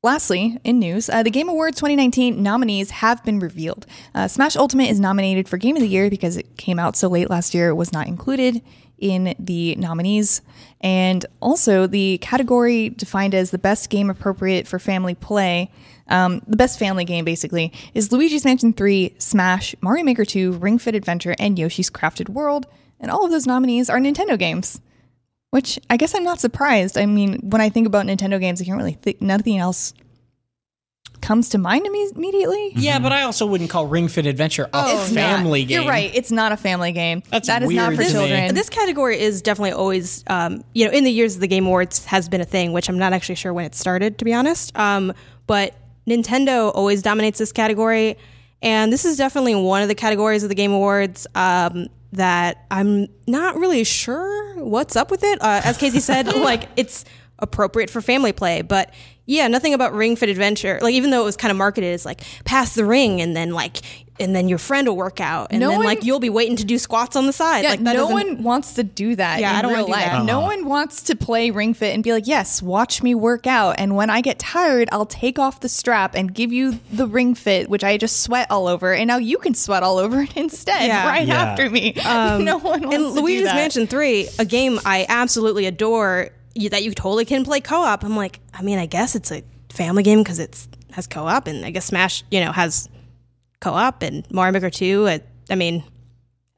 [0.04, 3.86] lastly, in news, uh, the Game Awards 2019 nominees have been revealed.
[4.14, 7.08] Uh, Smash Ultimate is nominated for Game of the Year because it came out so
[7.08, 7.70] late last year.
[7.70, 8.62] It was not included
[9.00, 10.42] in the nominees.
[10.82, 15.72] And also, the category defined as the best game appropriate for family play,
[16.08, 20.78] um, the best family game basically, is Luigi's Mansion 3, Smash, Mario Maker 2, Ring
[20.78, 22.68] Fit Adventure, and Yoshi's Crafted World.
[23.00, 24.80] And all of those nominees are Nintendo games.
[25.52, 26.98] Which I guess I'm not surprised.
[26.98, 29.94] I mean, when I think about Nintendo games, I can't really think nothing else
[31.26, 32.72] comes to mind imme- immediately.
[32.76, 35.68] Yeah, but I also wouldn't call Ring Fit Adventure a It's family not.
[35.70, 35.82] game.
[35.82, 36.12] You're right.
[36.14, 37.24] It's not a family game.
[37.32, 38.12] That's That is not for to me.
[38.12, 38.54] children.
[38.56, 42.06] This category is definitely always, um, you know, in the years of the Game Awards
[42.06, 44.78] has been a thing, which I'm not actually sure when it started, to be honest.
[44.78, 45.14] Um,
[45.48, 45.74] but
[46.08, 48.18] Nintendo always dominates this category,
[48.62, 53.08] and this is definitely one of the categories of the Game Awards um, that I'm
[53.28, 55.42] not really sure what's up with it.
[55.42, 57.04] Uh, as Casey said, like it's
[57.40, 58.94] appropriate for family play, but
[59.26, 60.80] yeah, nothing about Ring Fit Adventure.
[60.82, 63.52] Like even though it was kind of marketed as like pass the ring and then
[63.52, 63.78] like
[64.18, 66.56] and then your friend will work out and No then one- like you'll be waiting
[66.56, 67.64] to do squats on the side.
[67.64, 69.88] yeah, like that no one wants to do that Yeah, in I don't wanna real
[69.88, 70.06] do life.
[70.06, 70.24] that.
[70.26, 70.48] No uh-huh.
[70.48, 73.96] one wants to play Ring Fit and be like, "Yes, watch me work out." And
[73.98, 77.68] when I get tired, I'll take off the strap and give you the Ring Fit,
[77.70, 80.88] which I just sweat all over, and now you can sweat all over it instead,
[80.88, 81.06] Yeah.
[81.10, 81.42] right Yeah.
[81.44, 81.94] after me.
[82.06, 83.56] Um, no one wants and to do Luigi's that.
[83.56, 88.04] Mansion 3, a game I absolutely adore you, that you totally can play co-op.
[88.04, 91.66] I'm like, I mean, I guess it's a family game because it's has co-op and
[91.66, 92.90] I guess Smash, you know, has
[93.60, 95.08] co-op and Mario Maker 2.
[95.08, 95.84] I, I mean,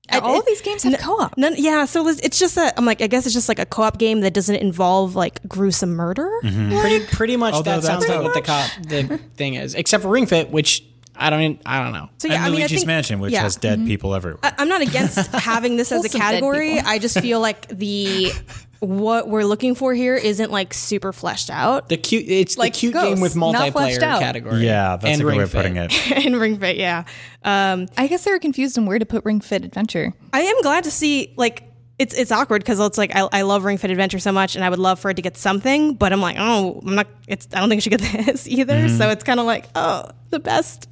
[0.09, 1.37] And all of these games have co-op.
[1.37, 2.73] None, yeah, so it's it's just a.
[2.77, 5.91] I'm like, I guess it's just like a co-op game that doesn't involve like gruesome
[5.95, 6.29] murder.
[6.43, 6.79] Mm-hmm.
[6.79, 10.03] Pretty, pretty much Although that sounds that's like what the cop the thing is, except
[10.03, 10.83] for Ring Fit, which
[11.19, 12.09] I don't, I don't know.
[12.19, 13.41] So and yeah, I mean, I Luigi's think, Mansion, which yeah.
[13.41, 13.87] has dead mm-hmm.
[13.87, 14.39] people everywhere.
[14.43, 16.79] I- I'm not against having this as a category.
[16.79, 18.31] I just feel like the
[18.79, 21.89] what we're looking for here isn't like super fleshed out.
[21.89, 24.19] The cute, it's Like the cute Ghosts, game with not fleshed multiplayer out.
[24.19, 24.65] category.
[24.65, 25.57] yeah, that's and a good Ring way of Fit.
[25.57, 26.25] putting it.
[26.25, 27.03] in Ring Fit, yeah.
[27.43, 30.13] Um, I guess they were confused on where to put Ring Fit Adventure.
[30.33, 31.63] I am glad to see like
[31.99, 34.63] it's it's awkward because it's like I, I love Ring Fit Adventure so much and
[34.63, 37.07] I would love for it to get something, but I'm like, oh, I'm not.
[37.27, 38.73] It's I don't think it should get this either.
[38.75, 38.97] Mm-hmm.
[38.97, 40.87] So it's kind of like, oh, the best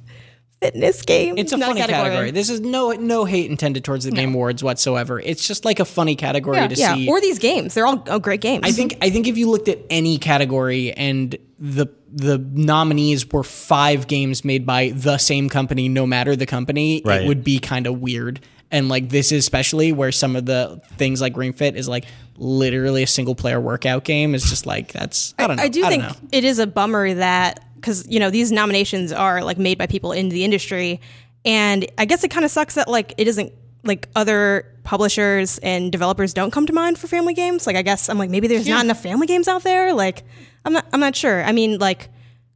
[0.60, 1.36] fitness game.
[1.38, 2.30] It's a not funny category.
[2.30, 5.20] This is no no hate intended towards the Game Awards whatsoever.
[5.20, 6.94] It's just like a funny category yeah, to yeah.
[6.94, 7.08] see.
[7.08, 8.62] Or these games, they're all oh, great games.
[8.64, 13.42] I think I think if you looked at any category and the the nominees were
[13.44, 17.22] five games made by the same company, no matter the company, Right.
[17.22, 18.40] it would be kind of weird.
[18.70, 22.04] And like this, is especially where some of the things like Ring Fit is like
[22.36, 25.62] literally a single player workout game, is just like that's I don't know.
[25.62, 26.14] I do don't think know.
[26.32, 30.12] it is a bummer that because you know these nominations are like made by people
[30.12, 31.00] in the industry,
[31.44, 33.52] and I guess it kind of sucks that like it isn't
[33.84, 37.66] like other publishers and developers don't come to mind for family games.
[37.66, 39.92] Like I guess I'm like maybe there's not enough family games out there.
[39.94, 40.24] Like
[40.64, 41.42] I'm not I'm not sure.
[41.44, 42.08] I mean like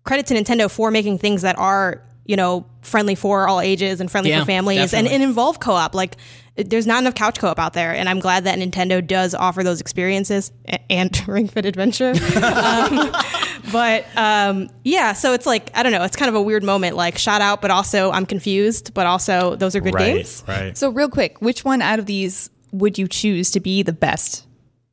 [0.04, 4.08] credit to Nintendo for making things that are you know friendly for all ages and
[4.08, 5.14] friendly Yeah, for families and, definitely.
[5.16, 5.96] and involve co-op.
[5.96, 6.16] Like
[6.54, 9.80] there's not enough couch co-op out there, and I'm glad that Nintendo does offer those
[9.80, 10.52] experiences
[10.88, 12.12] and Ring Fit Adventure.
[12.40, 13.10] um,
[13.72, 16.04] but um, yeah, so it's like I don't know.
[16.04, 18.94] It's kind of a weird moment, like shout out, but also I'm confused.
[18.94, 20.44] But also those are good right, games.
[20.46, 20.78] right.
[20.78, 24.46] So, real quick, which one out of these would you choose to be the best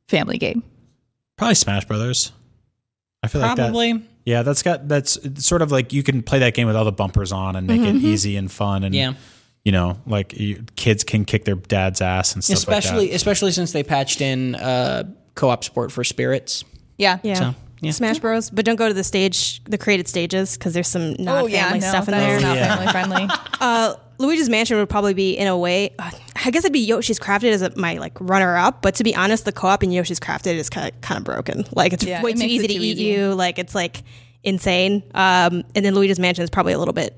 [0.08, 0.64] family game?
[1.36, 2.32] Probably Smash Brothers.
[3.22, 3.72] I feel like that.
[4.28, 4.32] Probably.
[4.32, 6.92] Yeah, that's got that's sort of like you can play that game with all the
[6.92, 9.14] bumpers on and make it easy and fun and Yeah.
[9.64, 13.52] you know, like you, kids can kick their dad's ass and stuff especially like especially
[13.52, 15.04] since they patched in uh,
[15.34, 16.64] co-op sport for spirits.
[16.96, 17.18] Yeah.
[17.22, 17.34] Yeah.
[17.34, 17.92] So, yeah.
[17.92, 18.50] Smash Bros.
[18.50, 21.64] But don't go to the stage, the created stages, because there's some not Oh, yeah.
[21.66, 22.40] family No, stuff in there.
[22.40, 22.76] not Yeah.
[22.76, 23.28] family friendly.
[23.60, 25.94] Uh, Luigi's Mansion would probably be in a way.
[25.98, 26.10] Uh,
[26.44, 28.82] I guess it'd be Yoshi's Crafted as a, my like runner up.
[28.82, 31.24] But to be honest, the co op in Yoshi's Crafted is kind of kind of
[31.24, 31.64] broken.
[31.72, 33.04] Like it's Yeah, way it too easy to eat easy.
[33.04, 33.34] you.
[33.34, 34.02] Like it's like
[34.42, 35.02] insane.
[35.14, 37.16] Um, and then Luigi's Mansion is probably a little bit,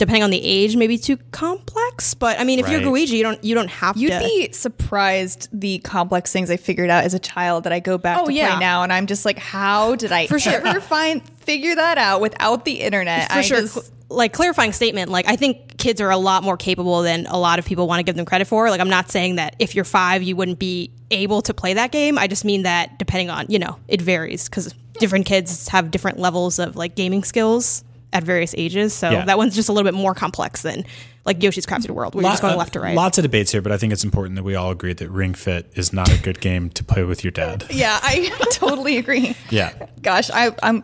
[0.00, 2.14] depending on the age, maybe too complex.
[2.14, 2.88] But I mean, if you're Right.
[2.88, 4.18] Luigi, you don't you don't have to You'd to.
[4.18, 8.18] be surprised the complex things I figured out as a child that I go back
[8.20, 8.50] Oh, to yeah.
[8.52, 10.54] play now, and I'm just like, how did I For sure.
[10.54, 13.30] ever find figure that out without the internet?
[13.30, 13.60] for I sure.
[13.60, 15.08] just- like clarifying statement.
[15.08, 18.00] Like I think kids are a lot more capable than a lot of people want
[18.00, 18.68] to give them credit for.
[18.68, 21.92] Like I'm not saying that if you're five, you wouldn't be able to play that
[21.92, 22.18] game.
[22.18, 26.18] I just mean that depending on, you know, it varies because different kids have different
[26.18, 28.92] levels of like gaming skills at various ages.
[28.92, 29.24] So Yeah.
[29.26, 30.84] that one's just a little bit more complex than
[31.24, 32.96] like Yoshi's Crafted World, where you're just going Lot- left to right.
[32.96, 35.34] Lots of debates here, but I think it's important that we all agree that Ring
[35.34, 37.64] Fit is not a good game to play with your dad.
[37.70, 39.36] Yeah, I totally agree.
[39.50, 39.72] Yeah.
[40.02, 40.82] Gosh, I, I'm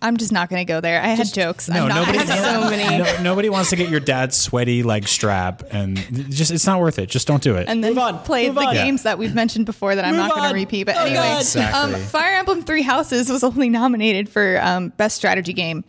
[0.00, 1.02] I'm just not going to go there.
[1.02, 1.68] I had jokes.
[1.68, 2.98] No, I'm not, nobody, I have so many.
[3.02, 5.96] no- nobody wants to get your dad's sweaty like strap, and
[6.30, 7.08] just it's not worth it.
[7.10, 7.68] Just don't do it.
[7.68, 8.74] and then Move on, play move the on.
[8.74, 10.84] games that we've mentioned before that I'm not going to repeat.
[10.84, 11.94] But Oh, anyway, Exactly.
[11.96, 15.82] um, Fire Emblem Three Houses was only nominated for um, best strategy game,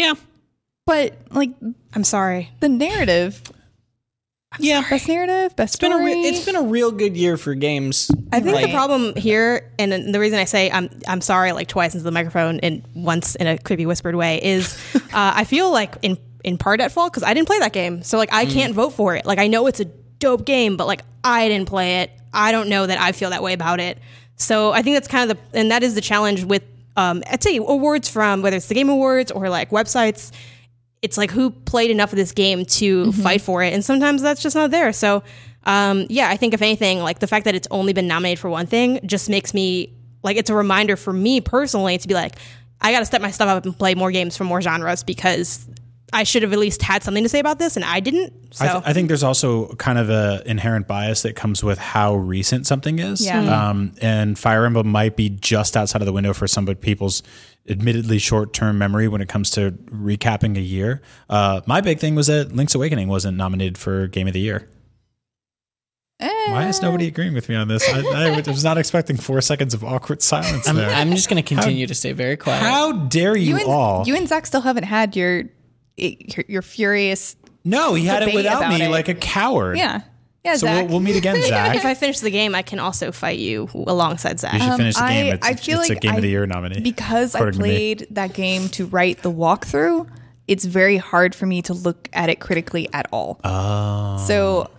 [0.00, 0.14] Yeah.
[0.86, 1.50] but like
[1.94, 2.50] I'm sorry.
[2.60, 3.42] the narrative,
[4.58, 4.82] Yeah.
[4.88, 6.14] best narrative, best It's been a story.
[6.14, 8.10] re- it's been a real good year for games.
[8.32, 11.94] I think the problem here, and the reason I say I'm I'm sorry like twice
[11.94, 15.94] into the microphone and once in a creepy whispered way, is uh, I feel like
[16.02, 18.74] in in part at fault because I didn't play that game, so like I can't
[18.74, 19.26] vote for it.
[19.26, 19.84] Like I know it's a
[20.18, 22.10] dope game, but like I didn't play it.
[22.32, 23.98] I don't know that I feel that way about it.
[24.36, 26.62] So I think that's kind of the and that is the challenge with
[26.96, 30.32] um, I'd say awards from whether it's the Game Awards or like websites.
[31.02, 34.42] It's like who played enough of this game to fight for it, and sometimes that's
[34.42, 34.92] just not there.
[34.92, 35.22] So
[35.64, 38.50] um, yeah, I think if anything, like the fact that it's only been nominated for
[38.50, 42.36] one thing just makes me like it's a reminder for me personally to be like,
[42.80, 45.66] I got to step my stuff up and play more games from more genres because
[46.12, 48.54] I should have at least had something to say about this, and I didn't.
[48.54, 51.78] So I, th- I think there's also kind of a inherent bias that comes with
[51.78, 53.24] how recent something is.
[53.24, 53.42] Yeah.
[53.42, 53.48] Mhm.
[53.50, 57.22] Um, and Fire Emblem might be just outside of the window for some of people's
[57.68, 61.02] admittedly short-term memory when it comes to recapping a year.
[61.28, 64.68] Uh, my big thing was that Link's Awakening wasn't nominated for Game of the Year.
[66.20, 67.88] Why is nobody agreeing with me on this?
[67.88, 70.90] I, I was not expecting four seconds of awkward silence I'm, there.
[70.90, 72.62] I'm just going to continue to stay very quiet.
[72.62, 74.06] how dare you, you and, all?
[74.06, 75.44] you and Zach still haven't had your
[76.00, 77.36] your, your furious.
[77.64, 78.88] no, he had it without me it.
[78.90, 79.76] like a coward.
[79.78, 80.00] Yeah,
[80.44, 80.54] yeah.
[80.54, 80.82] So Zach.
[80.84, 81.76] we'll, we'll meet again, Zach.
[81.80, 84.54] if I finish the game, I can also fight you alongside Zach.
[84.54, 85.26] you should Um, finish the game.
[85.26, 86.80] I- It's, I feel it's like a Game I- of the Year nominee.
[86.80, 87.70] because I according to me.
[87.94, 90.08] played that game to write the walkthrough,
[90.48, 93.38] it's very hard for me to look at it critically at all.
[93.44, 94.16] Oh.
[94.26, 94.70] so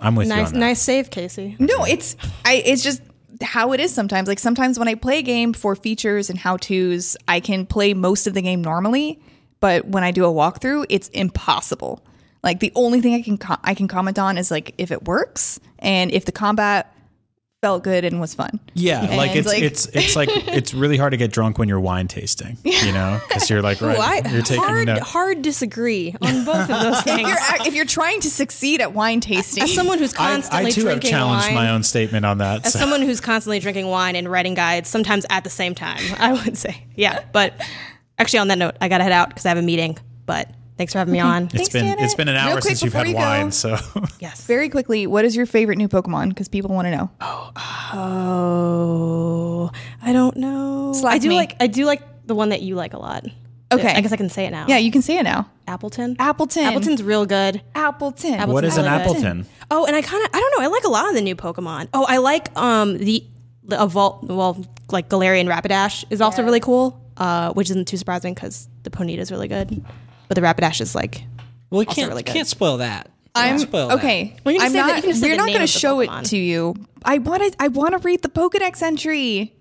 [0.00, 0.58] I'm with you nice, on that.
[0.58, 1.54] nice save, Casey.
[1.60, 2.54] no, it's I.
[2.64, 3.02] It's just
[3.40, 4.26] how it is sometimes.
[4.26, 7.94] Like sometimes when I play a game for features and how tos, I can play
[7.94, 9.20] most of the game normally,
[9.62, 12.04] but when I do a walkthrough, it's impossible.
[12.42, 15.04] Like the only thing I can co- I can comment on is like if it
[15.04, 16.94] works and if the combat
[17.62, 18.58] felt good and was fun.
[18.74, 21.78] Yeah, like it's like- it's it's like it's really hard to get drunk when you're
[21.78, 24.98] wine tasting, you know, because you're like right, Ooh, I you're taking hard, note.
[24.98, 27.20] hard disagree on both of those things.
[27.20, 30.66] If you're if you're trying to succeed at wine tasting, As someone who's I, constantly
[30.66, 32.66] I too have challenged wine, my own statement on that.
[32.66, 36.00] as so- someone who's constantly drinking wine and writing guides, sometimes at the same time,
[36.18, 37.22] I would say, yeah.
[37.32, 37.54] But
[38.18, 39.98] actually, on that note, I gotta head out because I have a meeting.
[40.26, 40.48] But
[40.78, 41.44] thanks for having me on.
[41.44, 42.04] it's Thanks, been Janet.
[42.04, 43.20] it's been an Real hour quick since you've before had you go.
[43.20, 43.76] wine, so
[44.20, 44.44] Yes.
[44.46, 46.28] very quickly, what is your favorite new Pokemon?
[46.30, 47.10] Because people want to know.
[47.94, 49.70] Oh,
[50.02, 50.92] I don't know.
[50.94, 51.36] Slack I do me.
[51.36, 51.56] like.
[51.60, 53.24] I do like the one that you like a lot.
[53.72, 53.88] Okay.
[53.94, 54.66] I guess I can say it now.
[54.68, 55.48] Yeah, you can say it now.
[55.66, 56.16] Appletun.
[56.16, 56.70] Appletun.
[56.72, 57.62] Appletun's real good.
[57.74, 58.36] Appletun.
[58.38, 58.48] Appletun.
[58.48, 59.16] what is an really good.
[59.24, 59.46] Appletun?
[59.70, 60.64] Oh, and I kind of I don't know.
[60.64, 61.88] I like a lot of the new Pokemon.
[61.94, 63.24] Oh, I like um the
[63.64, 67.00] the Evol- well like Galarian Rapidash is also really cool.
[67.22, 69.84] Uh, which isn't too surprising because the Ponyta is really good,
[70.28, 71.22] but the Rapidash is like
[71.70, 72.32] well, we can't, really good.
[72.34, 73.08] can't spoil that.
[73.34, 73.98] I'm Can't spoil that.
[73.98, 74.36] okay.
[74.44, 75.14] Well, I'm say that- not.
[75.14, 76.74] The, we're not going to show it to you.
[77.04, 77.62] I want to.
[77.62, 79.54] I want to read the Pokedex entry.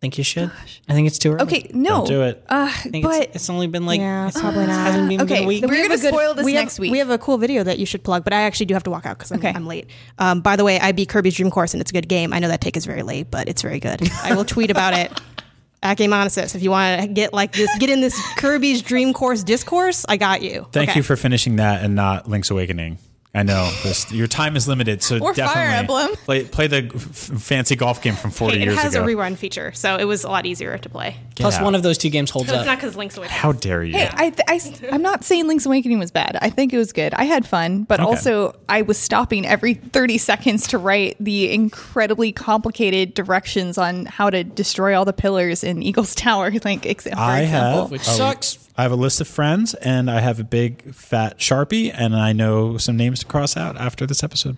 [0.00, 0.50] think you should.
[0.88, 1.42] I think it's too early.
[1.42, 1.98] Okay, no.
[2.00, 2.44] Don't do it.
[2.48, 4.86] Uh, I think but it's, it's only been like Yeah, it's, probably it not.
[4.86, 5.64] hasn't been Okay, a week.
[5.64, 6.92] we're have gonna a good- spoil this we have- next week.
[6.92, 8.90] We have a cool video that you should plug, but I actually do have to
[8.90, 9.52] walk out because I'm, Okay.
[9.54, 9.86] I'm late.
[10.18, 12.32] Um, by the way, I beat Kirby's Dream Course and it's a good game.
[12.32, 14.08] I know that take is very late, but it's very good.
[14.22, 15.10] I will tweet about it
[15.82, 16.12] at Game
[16.54, 20.16] If you want to get like this, get in this Kirby's Dream Course discourse, I
[20.16, 20.66] got you.
[20.72, 20.98] Thank Okay.
[21.00, 22.98] you for finishing that and not Link's Awakening.
[23.36, 26.16] I know this, your time is limited, so Or Fire definitely Emblem.
[26.24, 29.72] play play the f- fancy golf game from 40 Hey, it has a rerun feature,
[29.74, 31.16] so it was a lot easier to play.
[31.34, 31.64] Plus, out.
[31.64, 32.66] one of those two games holds So it's up.
[32.66, 33.28] not because Link's away.
[33.28, 33.92] How dare you?
[33.92, 34.60] Hey, I, I,
[34.94, 36.38] am not saying Link's Awakening was bad.
[36.40, 37.12] I think it was good.
[37.12, 38.08] I had fun, but Okay.
[38.08, 44.30] also I was stopping every 30 seconds to write the incredibly complicated directions on how
[44.30, 46.50] to destroy all the pillars in Eagle's Tower.
[46.64, 47.82] Like, ex- for I example.
[47.82, 48.65] have which a- sucks.
[48.78, 52.32] I have a list of friends, and I have a big fat sharpie, and I
[52.32, 54.56] know some names to cross out after this episode.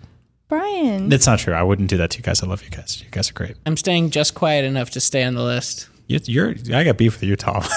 [0.48, 1.12] Brian.
[1.12, 1.54] It's not true.
[1.54, 2.42] I wouldn't do that to you guys.
[2.42, 3.00] I love you guys.
[3.02, 3.56] You guys are great.
[3.66, 5.88] I'm staying just quiet enough to stay on the list.
[6.06, 6.54] You, you're.
[6.74, 7.62] I got beef with you, Tom.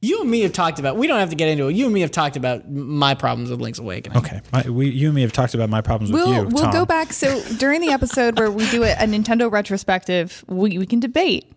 [0.00, 0.96] You and me have talked about.
[0.96, 1.74] We don't have to get into it.
[1.74, 4.16] You and me have talked about my problems with Link's Awakening.
[4.18, 6.42] okay, my, we, you and me have talked about my problems with We'll you.
[6.50, 6.72] we'll Tom.
[6.72, 7.12] go back.
[7.12, 11.50] So during the episode where we do a, a Nintendo retrospective, we, we can debate.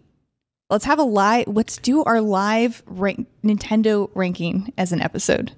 [0.72, 1.48] Let's have a live.
[1.48, 5.52] Let's do our live rank, Nintendo ranking as an episode.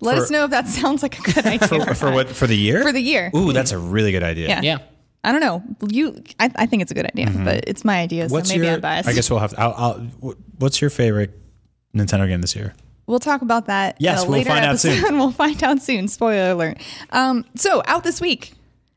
[0.00, 2.46] Let For- us know if that sounds like a good idea for, for what for
[2.46, 3.30] the year for the year.
[3.34, 4.48] Ooh, that's a really good idea.
[4.48, 4.60] Yeah.
[4.62, 4.78] Yeah.
[5.24, 5.62] I don't know.
[5.88, 8.66] You, I, I think it's a good idea, but it's my idea, so What's maybe
[8.66, 8.74] your?
[8.74, 9.08] I'm biased.
[9.08, 9.50] I guess we'll have.
[9.50, 11.30] To, I'll, I'll, what's your favorite
[11.94, 12.74] Nintendo game this year?
[13.06, 13.96] We'll talk about that.
[14.00, 15.00] Yes, in a we'll later find out episode.
[15.00, 15.18] soon.
[15.18, 16.08] we'll find out soon.
[16.08, 16.78] Spoiler alert.
[17.10, 18.52] Um, so out this week.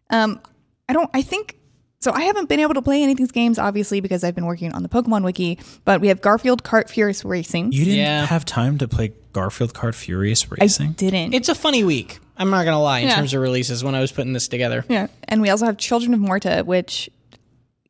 [0.09, 0.41] Um,
[0.89, 1.09] I don't.
[1.13, 1.57] I think.
[2.05, 4.45] So I haven't been able to play any of these games, obviously, because I've been
[4.45, 5.57] working on the Pokemon Wiki.
[5.85, 7.71] But we have Garfield Kart Furious Racing.
[7.71, 8.27] You didn't Yeah.
[8.27, 10.61] have time to play Garfield Kart Furious Racing?
[10.61, 10.91] I Racing.
[10.91, 11.33] didn't.
[11.33, 12.19] It's a funny week.
[12.37, 13.15] I'm not gonna lie in Yeah.
[13.15, 14.85] terms of releases when I was putting this together.
[14.87, 17.09] yeah, and we also have Children of Morta, which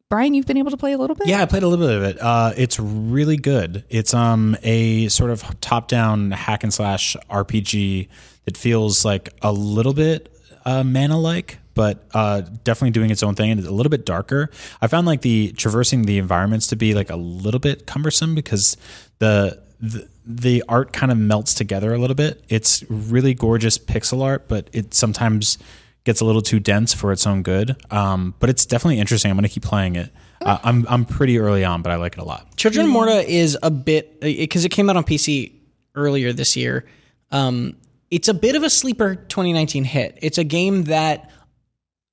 [0.09, 1.28] Brian, you've been able to play a little bit.
[1.28, 2.18] Yeah, I played a little bit of it.
[2.22, 3.84] Uh, it's really good.
[3.89, 8.07] It's um a sort of top-down hack and slash RPG
[8.45, 10.32] that feels like a little bit
[10.66, 14.49] uh, mana-like, but uh, definitely doing its own thing and it's a little bit darker.
[14.82, 18.76] I found like the traversing the environments to be like a little bit cumbersome because
[19.19, 22.43] the the, the art kind of melts together a little bit.
[22.49, 25.57] It's really gorgeous pixel art, but it sometimes
[26.05, 27.76] gets a little too dense for its own good.
[27.91, 29.30] Um, but it's definitely interesting.
[29.30, 30.11] I'm going to keep playing it.
[30.41, 32.55] Uh, I'm I'm pretty early on, but I like it a lot.
[32.55, 35.51] Children of Morta is a bit because it came out on PC
[35.95, 36.86] earlier this year.
[37.32, 37.78] Um,
[38.11, 40.17] it's a bit of a sleeper 2019 hit.
[40.21, 41.32] It's a game that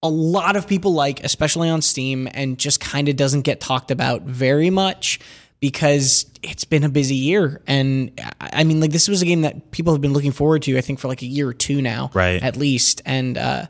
[0.03, 3.91] a lot of people like, especially on Steam, and just kind of doesn't get talked
[3.91, 5.21] about very much
[5.61, 7.63] because it's been a busy year.
[7.67, 10.63] And I I mean, like this was a game that people have been looking forward
[10.63, 12.43] to, I think, for like a year or two now, Right.
[12.43, 13.67] At least, and uh,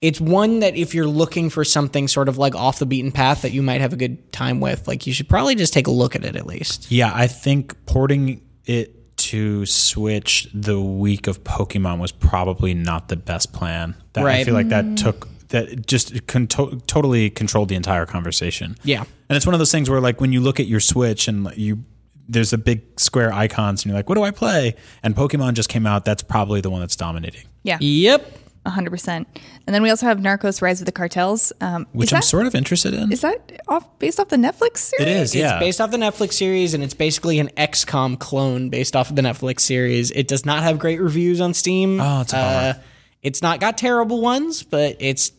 [0.00, 3.42] it's one that if you're looking for something sort of like off the beaten path
[3.42, 5.90] that you might have a good time with, like you should probably just take a
[5.90, 6.90] look at it at least.
[6.90, 13.16] Yeah, I think porting it to Switch the week of Pokemon was probably not the
[13.16, 13.94] best plan.
[14.14, 18.76] That, I feel like that took that just con- to- totally controlled the entire conversation.
[18.84, 19.04] Yeah.
[19.30, 21.48] And it's one of those things where like when you look at your Switch and
[21.56, 21.84] you
[22.28, 24.76] there's a big square icons and you're like, what do I play?
[25.02, 26.04] And Pokemon just came out.
[26.04, 27.42] That's probably the one that's dominating.
[27.62, 28.38] yeah, Yep.
[28.66, 29.26] hundred percent.
[29.66, 32.46] And then we also have Narcos: Rise of the Cartels, um, Which I'm that, sort
[32.46, 33.10] of interested in.
[33.12, 35.06] Is that off based off the Netflix series?
[35.06, 35.54] it is, yeah.
[35.56, 39.16] It's based off the Netflix series, and it's basically an XCOM clone based off of
[39.16, 40.10] the Netflix series.
[40.12, 42.00] It does not have great reviews on Steam.
[42.00, 42.80] Oh, it's a bummer.
[43.22, 45.30] It's not got terrible ones, but it's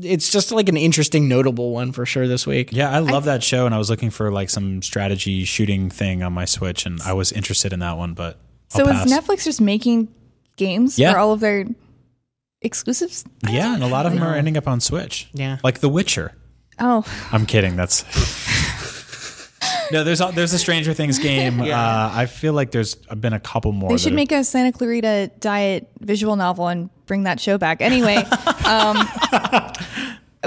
[0.00, 2.68] it's just like an interesting, notable one for sure this week.
[2.72, 6.22] Yeah, I love that show, and I was looking for like some strategy shooting thing
[6.22, 8.36] on my Switch, and I was interested in that one, but
[8.74, 9.06] I'll So pass.
[9.06, 10.08] is Netflix just making
[10.56, 11.12] games Yeah.
[11.12, 11.64] for all of their
[12.60, 13.24] exclusives?
[13.48, 15.28] Yeah, and a lot of them are ending up on Switch.
[15.32, 15.58] Yeah.
[15.64, 16.32] like The Witcher.
[16.78, 17.74] Oh, I'm kidding.
[17.76, 18.04] That's
[19.92, 20.04] no.
[20.04, 21.60] There's a, there's a Stranger Things game.
[21.60, 21.66] uh,
[22.12, 23.90] I feel like there's been a couple more.
[23.90, 27.80] they should are- make a Santa Clarita Diet visual novel and bring that show back.
[27.80, 28.16] Anyway,
[28.66, 28.96] um,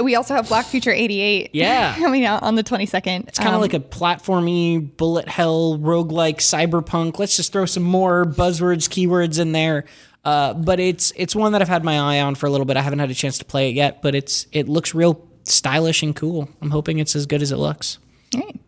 [0.02, 1.50] we also have Black Future '88.
[1.52, 1.94] Yeah.
[1.98, 3.28] coming out on the 22nd.
[3.28, 7.18] It's kind of like a platformy, bullet hell, roguelike, cyberpunk.
[7.18, 9.84] Let's just throw some more buzzwords, keywords in there.
[10.24, 12.76] Uh, but it's it's one that I've had my eye on for a little bit.
[12.76, 16.02] I haven't had a chance to play it yet, but it's it looks real stylish
[16.02, 16.48] and cool.
[16.62, 17.98] I'm hoping it's as good as it looks.
[18.34, 18.58] All right.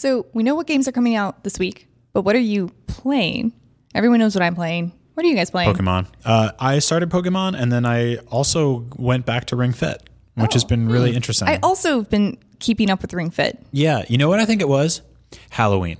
[0.00, 3.52] So we know what games are coming out this week, but what are you playing?
[3.94, 4.92] Everyone knows what I'm playing.
[5.12, 5.74] What are you guys playing?
[5.74, 6.06] Pokemon.
[6.24, 10.64] Uh, I started Pokemon, and then I also went back to Ring Fit, which has
[10.64, 11.48] been really interesting.
[11.48, 13.62] I also have been keeping up with Ring Fit.
[13.72, 15.02] Yeah, you know what I think it was?
[15.50, 15.98] Halloween.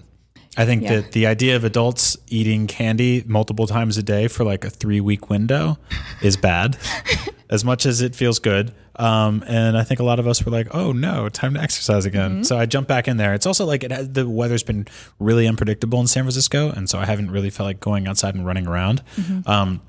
[0.57, 0.97] I think Yeah.
[0.97, 5.01] that the idea of adults eating candy multiple times a day for like a three
[5.01, 5.79] week window
[6.23, 6.77] is bad,
[7.51, 8.73] as much as it feels good.
[8.97, 12.05] Um, and I think a lot of us were like, "Oh no, time to exercise
[12.05, 13.33] again." So I jumped back in there.
[13.33, 14.87] It's also like it has, the weather's been
[15.19, 18.45] really unpredictable in San Francisco, and so I haven't really felt like going outside and
[18.45, 19.03] running around.
[19.47, 19.81] Um,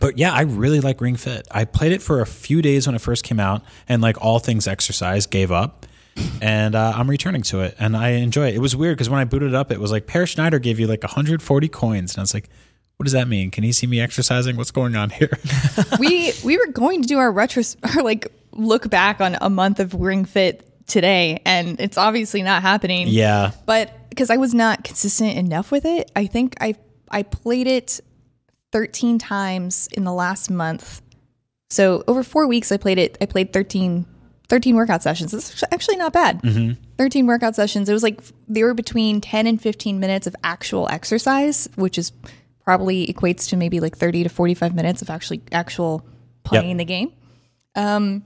[0.00, 1.46] but yeah, I really like Ring Fit.
[1.50, 4.38] I played it for a few days when it first came out, and like all
[4.38, 5.86] things exercise, gave up.
[6.40, 8.54] And uh, I'm returning to it, and I enjoy it.
[8.54, 10.78] It was weird because when I booted it up, it was like Peer Schneider gave
[10.80, 12.48] you like 140 coins, and I was like,
[12.96, 13.50] "What does that mean?
[13.50, 14.56] Can he see me exercising?
[14.56, 15.38] What's going on here?"
[15.98, 17.62] we we were going to do our retro
[17.96, 22.62] our like look back on a month of Ring Fit today, and it's obviously not
[22.62, 23.08] happening.
[23.08, 26.74] yeah, but because I was not consistent enough with it, I think I
[27.10, 28.00] I played it
[28.72, 31.02] 13 times in the last month.
[31.70, 33.16] So over four weeks, I played it.
[33.20, 34.04] I played 13,
[34.52, 35.32] 13 workout sessions.
[35.32, 36.42] It's actually not bad.
[36.98, 37.88] 13 workout sessions.
[37.88, 42.12] It was like they were between 10 and 15 minutes of actual exercise, which is
[42.62, 46.06] probably equates to maybe like 30 to 45 minutes of actually actual
[46.44, 47.14] playing the game.
[47.74, 48.24] Um,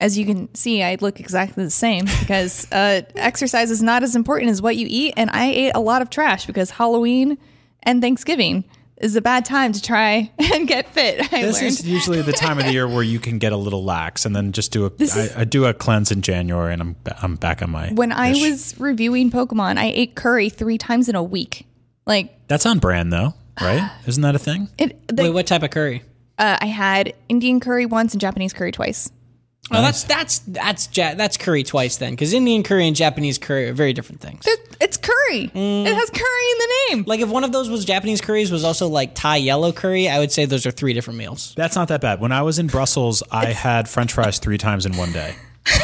[0.00, 4.16] as you can see, I look exactly the same because uh, exercise is not as
[4.16, 5.14] important as what you eat.
[5.16, 7.38] And I ate a lot of trash because Halloween
[7.84, 8.64] and Thanksgiving
[9.00, 11.32] is a bad time to try and get fit.
[11.32, 11.66] I this learned.
[11.68, 14.34] is usually the time of the year where you can get a little lax, and
[14.34, 14.90] then just do a.
[14.90, 17.90] This I is- I do a cleanse in January, and I'm I'm back on my.
[17.92, 18.40] when I ish.
[18.42, 21.66] was reviewing Pokemon, I ate curry three times in a week.
[22.06, 23.90] Like that's on brand though, right?
[24.06, 24.68] Isn't that a thing?
[24.78, 26.02] it, the, Wait, what type of curry?
[26.38, 29.10] uh, I had Indian curry once and Japanese curry twice.
[29.70, 33.68] Oh, that's that's that's ja- that's curry twice then, because Indian curry and Japanese curry
[33.68, 34.44] are very different things.
[34.80, 35.50] It's curry.
[35.54, 35.86] Mm.
[35.86, 37.04] It has curry in the name.
[37.06, 40.18] Like if one of those was Japanese curries was also like Thai yellow curry, I
[40.18, 41.54] would say those are three different meals.
[41.56, 42.20] That's not that bad.
[42.20, 45.34] When I was in Brussels, I had French fries three times in one day.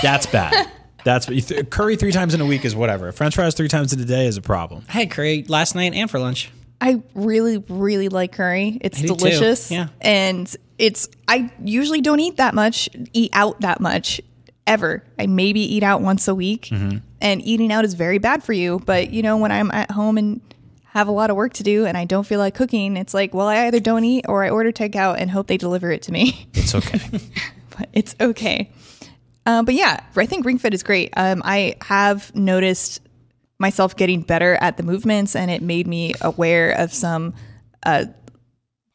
[0.03, 0.71] That's bad.
[1.05, 3.13] That's th- curry three times in a week is whatever.
[3.13, 4.85] French fries three times in a day is a problem.
[4.89, 6.51] I had curry last night and for lunch.
[6.81, 8.79] I really, really like curry.
[8.81, 9.17] It's do too.
[9.17, 9.71] delicious.
[9.71, 9.89] Yeah.
[10.01, 14.21] And it's, I usually don't eat that much, eat out that much
[14.67, 15.05] ever.
[15.19, 16.67] I maybe eat out once a week.
[16.67, 16.99] Mm-hmm.
[17.21, 18.81] And eating out is very bad for you.
[18.85, 20.41] But, you know, when I'm at home and
[20.85, 23.35] have a lot of work to do and I don't feel like cooking, it's like,
[23.35, 26.13] well, I either don't eat or I order takeout and hope they deliver it to
[26.13, 26.49] me.
[26.55, 27.01] It's okay.
[27.77, 28.71] but it's okay.
[29.47, 31.13] Uh, but yeah, I think Ring Fit is great.
[31.17, 33.01] Um, I have noticed
[33.59, 37.35] myself getting better at the movements, and it made me aware of some
[37.85, 38.07] uh,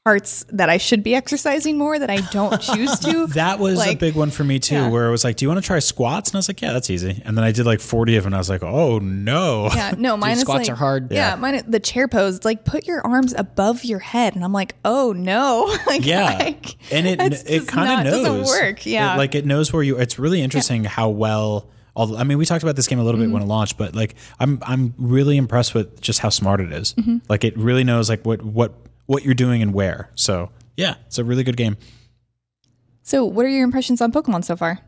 [0.10, 3.28] parts that I should be exercising more that I don't choose to.
[3.39, 4.89] That was a big one for me too, yeah.
[4.89, 6.74] where it was like, "Do you want to try squats?" And I was like, "Yeah,
[6.74, 8.99] that's easy." And then I did like forty of them, and I was like, "Oh
[8.99, 11.12] no!" Yeah, no, mine is squats like- are hard.
[11.12, 12.38] Yeah, mine the chair pose.
[12.38, 16.38] It's like put your arms above your head, and I'm like, oh no, like, Yeah,
[16.39, 18.26] like, and it it kind of knows.
[18.26, 18.86] doesn't work.
[18.86, 19.97] Yeah, It, like it knows where you.
[19.99, 21.70] It's really interesting how well.
[21.95, 23.34] I mean, we talked about this game a little bit mm-hmm.
[23.34, 26.93] when it launched, but like, I'm I'm really impressed with just how smart it is.
[26.93, 27.18] Mm-hmm.
[27.28, 28.74] Like, it really knows like what what
[29.10, 30.12] what you're doing and where.
[30.14, 31.78] So yeah, it's a really good game.
[33.01, 34.80] so what are your impressions on Pokemon so far?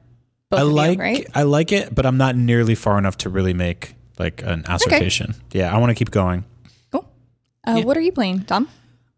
[0.52, 1.28] Both I of you, like right?
[1.34, 5.34] I like it, but I'm not nearly far enough to really make like an assertion.
[5.52, 6.46] Yeah, I want to keep going.
[6.92, 7.10] Cool.
[7.66, 8.68] Uh, What are you playing, Tom?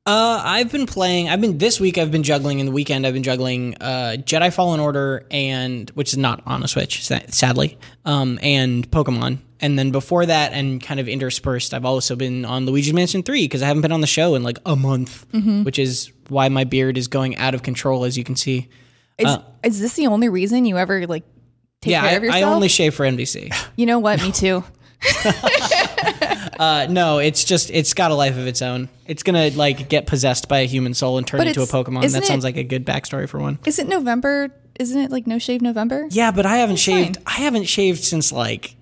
[0.06, 1.28] Uh, I've been playing.
[1.30, 1.97] I've been this week.
[1.97, 2.60] I've been juggling.
[2.60, 6.64] In the weekend, I've been juggling uh, Jedi Fallen Order and which is not on
[6.64, 9.39] a Switch, sadly, um, and Pokemon.
[9.64, 13.45] And then before that, and kind of interspersed, I've also been on Luigi's Mansion Three
[13.45, 15.26] because I haven't been on the show in like a month,
[15.64, 18.68] which is why my beard is going out of control, as you can see.
[19.18, 21.24] Is, is this the only reason you ever like
[21.82, 22.43] take yeah, care I, of yourself?
[22.43, 23.55] I only shave for NVC.
[23.78, 24.22] you know what?
[24.22, 24.64] Me too.
[26.59, 28.88] Uh, no, it's just it's got a life of its own.
[29.07, 32.09] It's gonna like get possessed by a human soul and turn But into a Pokemon.
[32.11, 33.59] That sounds it- like a good backstory for one.
[33.66, 34.49] Is it November?
[34.80, 36.07] Isn't it like no shave November?
[36.11, 37.18] Yeah, but I haven't shaved.
[37.18, 37.24] fine.
[37.26, 38.76] I haven't shaved since like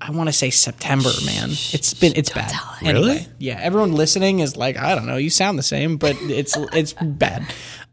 [0.00, 1.50] I want to say September, man.
[1.50, 2.52] It's been it's bad.
[2.82, 6.56] Anyway, yeah, everyone listening is like, I don't know, you sound the same, but it's
[6.72, 7.44] it's bad.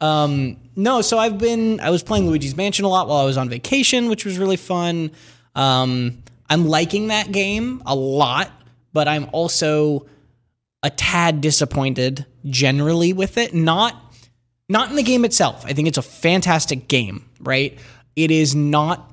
[0.02, 3.38] Um, no, so I've been I was playing Luigi's Mansion a lot while I was
[3.38, 5.12] on vacation, which was really fun.
[5.56, 8.52] Um, I'm liking that game a lot,
[8.94, 10.06] but I'm also
[10.84, 13.54] a tad disappointed generally with it.
[13.54, 13.96] Not
[14.70, 15.66] not in the game itself.
[15.66, 17.78] I think it's a fantastic game, right?
[18.16, 19.12] It is not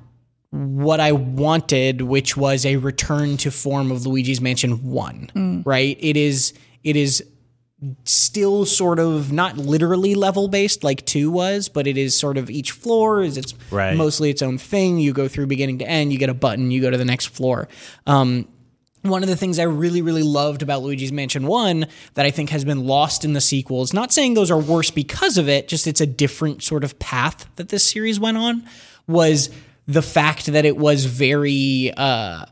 [0.53, 5.97] what I wanted, which was a return to form of Luigi's Mansion 1, right?
[5.99, 7.23] It is it is
[8.05, 12.49] still sort of not literally level based like 2 was, but it is sort of
[12.51, 13.97] each floor is its Right.
[13.97, 14.99] mostly its own thing.
[14.99, 17.25] You go through beginning to end, you get a button, you go to the next
[17.27, 17.67] floor.
[18.05, 18.47] Um,
[19.01, 22.51] one of the things I really, really loved about Luigi's Mansion 1 that I think
[22.51, 25.87] has been lost in the sequels, not saying those are worse because of it, just
[25.87, 28.63] it's a different sort of path that this series went on,
[29.07, 29.49] was
[29.87, 31.91] the fact that it was very.
[31.95, 32.45] Uh,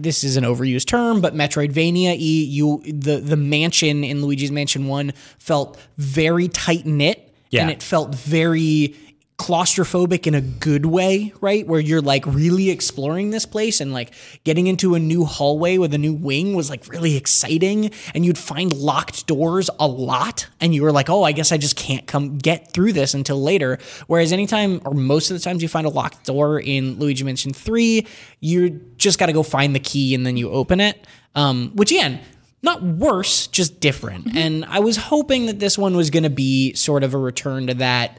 [0.00, 5.12] this is an overused term, but Metroidvania, you the the mansion in Luigi's Mansion One
[5.38, 7.62] felt very tight knit, Yeah.
[7.62, 8.94] and it felt very
[9.40, 11.66] claustrophobic in a good way, right?
[11.66, 14.12] Where you're like really exploring this place and like
[14.44, 17.90] getting into a new hallway with a new wing was like really exciting.
[18.14, 20.46] And you'd find locked doors a lot.
[20.60, 23.42] And you were like, oh, I guess I just can't come get through this until
[23.42, 23.78] later.
[24.08, 27.54] Whereas anytime or most of the times you find a locked door in Luigi Mansion
[27.54, 28.06] 3,
[28.40, 28.68] you
[28.98, 31.06] just got to go find the key and then you open it.
[31.34, 32.20] Um, which again,
[32.62, 34.36] not worse, just different.
[34.36, 37.68] And I was hoping that this one was going to be sort of a return
[37.68, 38.18] to that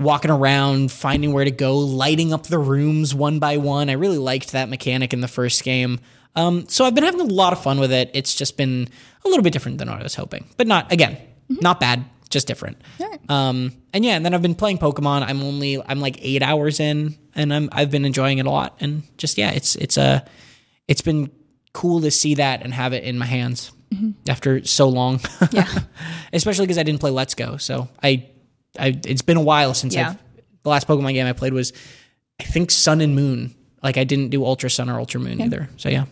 [0.00, 3.90] walking around, finding where to go, lighting up the rooms one by one.
[3.90, 6.00] I really liked that mechanic in the first game.
[6.34, 8.10] Um, so I've been having a lot of fun with it.
[8.14, 8.88] It's just been
[9.24, 12.46] a little bit different than what I was hoping, but not again, not bad, just
[12.46, 12.80] different.
[13.28, 15.22] Um, and yeah, and then I've been playing Pokemon.
[15.22, 18.76] I'm only I'm like eight hours in, and I'm I've been enjoying it a lot.
[18.80, 20.24] And just yeah, it's it's a
[20.88, 21.30] it's been
[21.72, 23.72] cool to see that and have it in my hands
[24.28, 25.20] after so long.
[25.50, 25.68] Yeah.
[26.32, 27.56] especially because I didn't play Let's Go.
[27.56, 28.28] So I,
[28.78, 30.10] I it's been a while since Yeah.
[30.10, 30.18] I've
[30.62, 31.72] the last Pokemon game I played was
[32.40, 33.54] I think Sun and Moon.
[33.82, 35.68] Like I didn't do Ultra Sun or Ultra Moon either.
[35.76, 36.04] So yeah.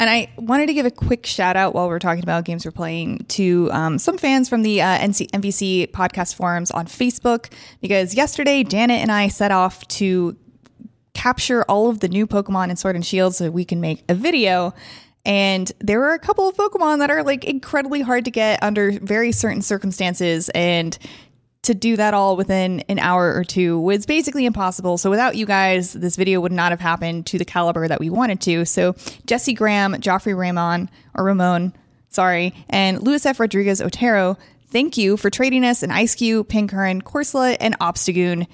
[0.00, 2.70] And I wanted to give a quick shout out while we're talking about games we're
[2.70, 8.14] playing to um, some fans from the uh, NC- NVC podcast forums on Facebook because
[8.14, 10.36] yesterday Janet and I set off to
[11.14, 14.14] capture all of the new Pokemon in Sword and Shield so we can make a
[14.14, 14.72] video.
[15.24, 19.00] And there were a couple of Pokemon that are like incredibly hard to get under
[19.00, 20.48] very certain circumstances.
[20.50, 20.96] And
[21.62, 24.96] to do that all within an hour or two was basically impossible.
[24.96, 28.10] So without you guys, this video would not have happened to the caliber that we
[28.10, 28.64] wanted to.
[28.64, 28.94] So
[29.26, 31.72] Jesse Graham, Joffrey Ramon, or Ramon,
[32.10, 33.40] sorry, and Luis F.
[33.40, 34.38] Rodriguez Otero,
[34.68, 38.46] thank you for trading us an Ice Cube, Pincurchin, Corsola, and Obstagoon.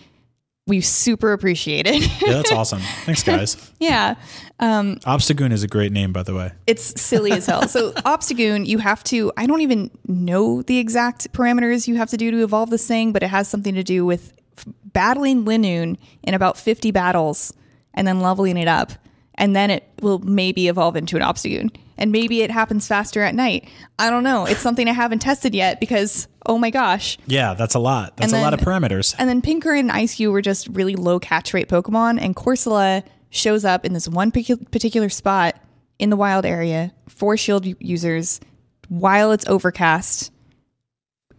[0.66, 2.00] We super appreciate it.
[2.22, 2.80] Yeah, that's awesome.
[3.04, 3.70] Thanks, guys.
[3.80, 4.14] yeah.
[4.60, 6.52] Um, Obstagoon is a great name, by the way.
[6.66, 7.68] It's silly as hell.
[7.68, 12.16] So Obstagoon, you have to I don't even know the exact parameters you have to
[12.16, 15.98] do to evolve this thing, but it has something to do with f- battling Linoone
[16.22, 17.52] in about 50 battles
[17.92, 18.92] and then leveling it up.
[19.34, 21.76] And then it will maybe evolve into an Obstagoon.
[21.96, 23.68] And maybe it happens faster at night.
[23.98, 24.46] I don't know.
[24.46, 27.18] It's something I haven't tested yet because oh my gosh.
[27.26, 28.16] Yeah, that's a lot.
[28.16, 29.14] That's And a lot of parameters.
[29.18, 33.64] And then Pinker and Ice were just really low catch rate Pokemon, and Corsola shows
[33.64, 35.56] up in this one particular spot
[35.98, 38.40] in the wild area for Shield users
[38.88, 40.30] while it's overcast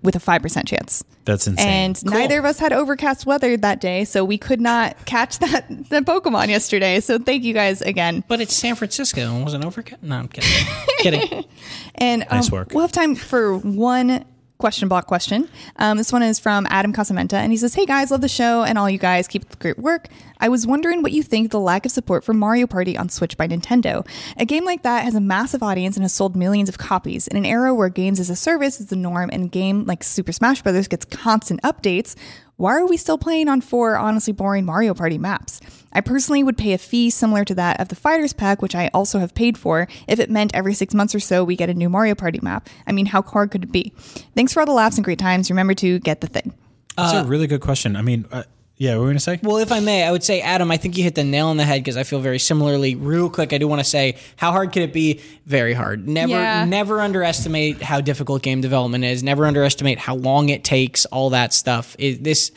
[0.01, 1.03] with a 5% chance.
[1.25, 1.67] That's insane.
[1.67, 5.65] And neither of us had overcast weather that day, so we could not catch that,
[5.89, 6.99] that Pokemon yesterday.
[6.99, 8.23] So thank you guys again.
[8.27, 10.03] But it's San Francisco and wasn't overcast.
[10.03, 10.67] No, I'm kidding.
[10.99, 11.45] kidding.
[11.95, 12.71] And um, Nice work.
[12.73, 14.25] we'll have time for one
[14.57, 15.49] question block question.
[15.77, 18.63] Um, this one is from Adam Casamenta, and he says, "Hey guys, love the show,
[18.63, 20.07] and all you guys keep the great work.
[20.39, 23.37] I was wondering what you think the lack of support for Mario Party on Switch
[23.37, 24.05] by Nintendo.
[24.37, 27.27] A game like that has a massive audience and has sold millions of copies.
[27.27, 30.31] In an era where games as a service is the norm, and game like Super
[30.31, 30.87] Smash Bros.
[30.87, 32.15] gets constant updates."
[32.57, 35.59] Why are we still playing on four honestly boring Mario Party maps?
[35.91, 38.89] I personally would pay a fee similar to that of the Fighters Pack, which I
[38.93, 41.73] also have paid for, if it meant every six months or so we get a
[41.73, 42.69] new Mario Party map.
[42.87, 43.93] I mean, how hard could it be?
[44.35, 45.49] Thanks for all the laughs and great times.
[45.49, 46.53] Remember to get the thing.
[46.97, 47.97] That's a really good question.
[47.97, 48.43] I mean, uh,
[48.77, 49.39] yeah, what were we going to say?
[49.41, 51.57] Well, if I may, I would say, Adam, I think you hit the nail on
[51.57, 52.95] the head because I feel very similarly.
[52.95, 55.21] Real quick, I do want to say, how hard can it be?
[55.45, 56.07] Very hard.
[56.07, 56.65] Never, Yeah.
[56.65, 59.23] never underestimate how difficult game development is.
[59.23, 61.05] Never underestimate how long it takes.
[61.05, 61.95] All that stuff.
[61.99, 62.51] It, this,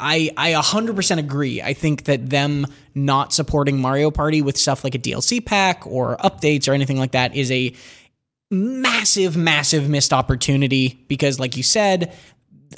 [0.00, 1.60] I, I 100% agree.
[1.60, 6.16] I think that them not supporting Mario Party with stuff like a DLC pack or
[6.18, 7.74] updates or anything like that is a
[8.50, 12.14] massive, massive missed opportunity because, like you said,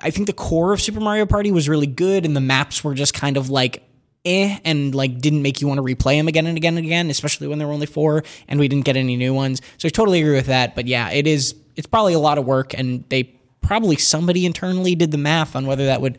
[0.02, 2.94] I think the core of Super Mario Party was really good, and the maps were
[2.94, 3.82] just kind of like
[4.24, 7.10] eh, and like didn't make you want to replay them again and again and again,
[7.10, 9.60] especially when there were only four and we didn't get any new ones.
[9.78, 10.74] So I totally agree with that.
[10.74, 11.54] But yeah, it is.
[11.76, 13.24] It's probably a lot of work, and they
[13.60, 16.18] probably somebody internally did the math on whether that would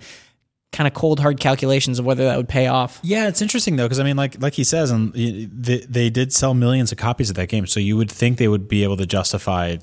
[0.71, 2.99] kind of cold hard calculations of whether that would pay off.
[3.03, 6.33] Yeah, it's interesting though because I mean, like like he says, and they, they did
[6.33, 8.97] sell millions of copies of that game, so you would think they would be able
[8.97, 9.77] to justify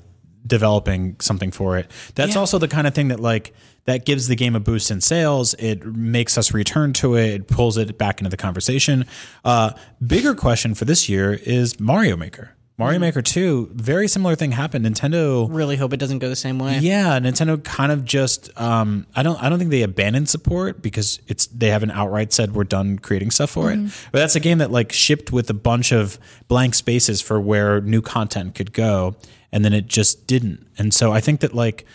[0.45, 1.89] developing something for it.
[2.15, 3.53] That's also the kind of thing that like
[3.85, 5.53] that gives the game a boost in sales.
[5.55, 7.27] It makes us return to it.
[7.33, 9.05] It pulls it back into the conversation.
[9.43, 9.71] Uh,
[10.05, 12.55] bigger question for this year is Mario Maker.
[12.77, 14.85] Mario Maker Two, very similar thing happened.
[14.85, 16.77] Nintendo Really hope it doesn't go the same way.
[16.79, 21.19] yeah, Nintendo kind of just um, I don't I don't think they abandoned support because
[21.27, 23.79] it's they haven't outright said we're done creating stuff for it.
[24.13, 26.17] But that's a game that like shipped with a bunch of
[26.47, 29.17] blank spaces for where new content could go,
[29.51, 30.65] and then it just didn't.
[30.77, 31.85] And so I think that like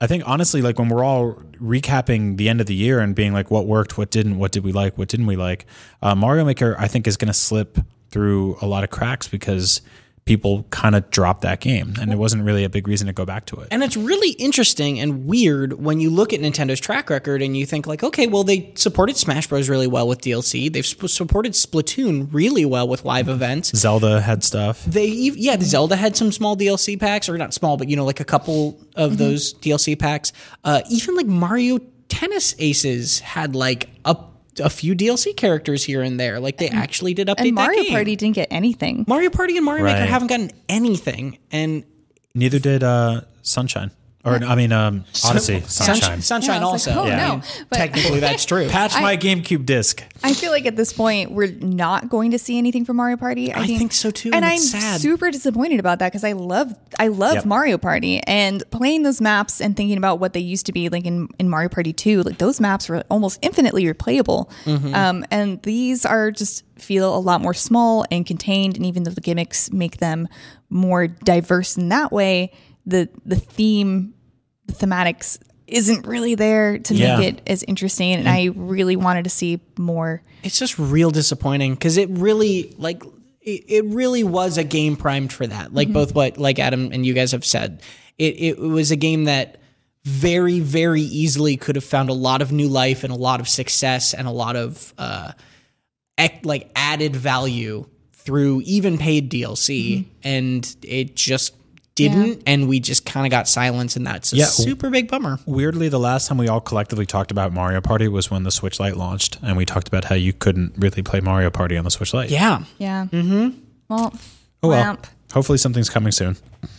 [0.00, 3.32] I think honestly like when we're all recapping the end of the year and being
[3.32, 5.66] like what worked, what didn't, what did we like, what didn't we like,
[6.02, 7.78] uh, Mario Maker I think is going to slip
[8.10, 9.80] through a lot of cracks because
[10.24, 13.26] people kind of dropped that game and it wasn't really a big reason to go
[13.26, 13.68] back to it.
[13.70, 17.66] And it's really interesting and weird when you look at Nintendo's track record and you
[17.66, 20.72] think like, okay, well they supported Smash Bros really well with DLC.
[20.72, 23.76] They've sp- supported Splatoon really well with live events.
[23.76, 24.84] Zelda had stuff.
[24.84, 28.04] They yeah, the Zelda had some small DLC packs or not small, but you know
[28.04, 30.32] like a couple of those DLC packs.
[30.64, 34.16] Uh, even like Mario Tennis Aces had like a
[34.60, 36.40] a few DLC characters here and there.
[36.40, 37.92] Like they actually did update And Mario that game.
[37.92, 39.04] Party didn't get anything.
[39.08, 41.38] Mario Party and Mario Maker haven't gotten anything.
[41.50, 41.84] And
[42.34, 43.90] Neither did uh, Sunshine.
[44.26, 46.20] Or I mean, um, Odyssey, Sunshine.
[46.20, 47.02] Sunshine, Sunshine Yeah, I was like, also.
[47.02, 47.26] oh, Yeah.
[47.36, 47.42] no.
[47.68, 48.68] But Technically, that's true.
[48.70, 50.02] Patch my GameCube disc.
[50.22, 53.52] I feel like at this point we're not going to see anything from Mario Party.
[53.52, 55.00] I think so, too, and and I'm sad.
[55.02, 57.44] super disappointed about that because I love I love Yep.
[57.44, 61.04] Mario Party and playing those maps and thinking about what they used to be like
[61.04, 62.22] in, in Mario Party 2.
[62.22, 64.94] Like those maps were almost infinitely replayable, Mm-hmm.
[64.94, 68.76] um, and these are just feel a lot more small and contained.
[68.76, 70.28] And even though the gimmicks make them
[70.70, 72.52] more diverse in that way,
[72.86, 74.13] the the theme
[74.66, 77.16] the thematics isn't really there to Yeah.
[77.18, 80.22] make it as interesting and I really wanted to see more.
[80.42, 83.02] It's just real disappointing because it really like
[83.40, 85.72] it, it really was a game primed for that.
[85.74, 87.82] Like both what like adam and you guys have said
[88.18, 89.58] it, it was a game that
[90.04, 93.48] very very easily could have found a lot of new life and a lot of
[93.48, 95.32] success and a lot of uh
[96.18, 101.54] ec- like added value through even paid dlc and it just
[101.94, 104.46] didn't, and we just kind of got silence, and that's a Yeah.
[104.46, 105.38] super big bummer.
[105.46, 108.80] Weirdly, the last time we all collectively talked about Mario Party was when the Switch
[108.80, 111.90] Lite launched, and we talked about how you couldn't really play Mario Party on the
[111.90, 112.30] Switch Lite.
[112.30, 112.64] Yeah.
[112.78, 113.06] Yeah.
[113.12, 113.58] Mm-hmm.
[113.88, 114.12] Well,
[114.62, 114.96] Oh well.
[114.96, 116.36] whomp, Hopefully, something's coming soon.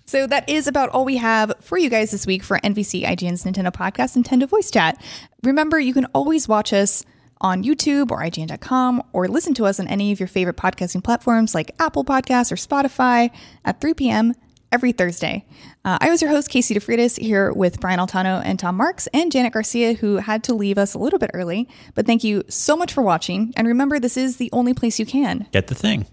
[0.06, 3.45] So that is about all we have for you guys this week for NVC IGN's
[3.45, 5.02] Nintendo Podcast Nintendo Voice Chat.
[5.41, 7.06] Remember, you can always watch us
[7.41, 11.53] on YouTube or IGN.com or listen to us on any of your favorite podcasting platforms
[11.53, 13.30] like Apple Podcasts or Spotify
[13.65, 14.34] at 3 p.m.
[14.72, 15.45] every Thursday.
[15.84, 19.31] Uh, I was your host, Casey DeFreitas, here with Brian Altano and Tom Marks and
[19.31, 21.68] Janet Garcia, who had to leave us a little bit early.
[21.95, 23.53] But thank you so much for watching.
[23.57, 25.47] And remember, this is the only place you can.
[25.51, 26.05] Get the thing.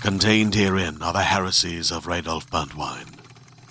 [0.00, 3.19] Contained herein are the heresies of Radolf Burntwine,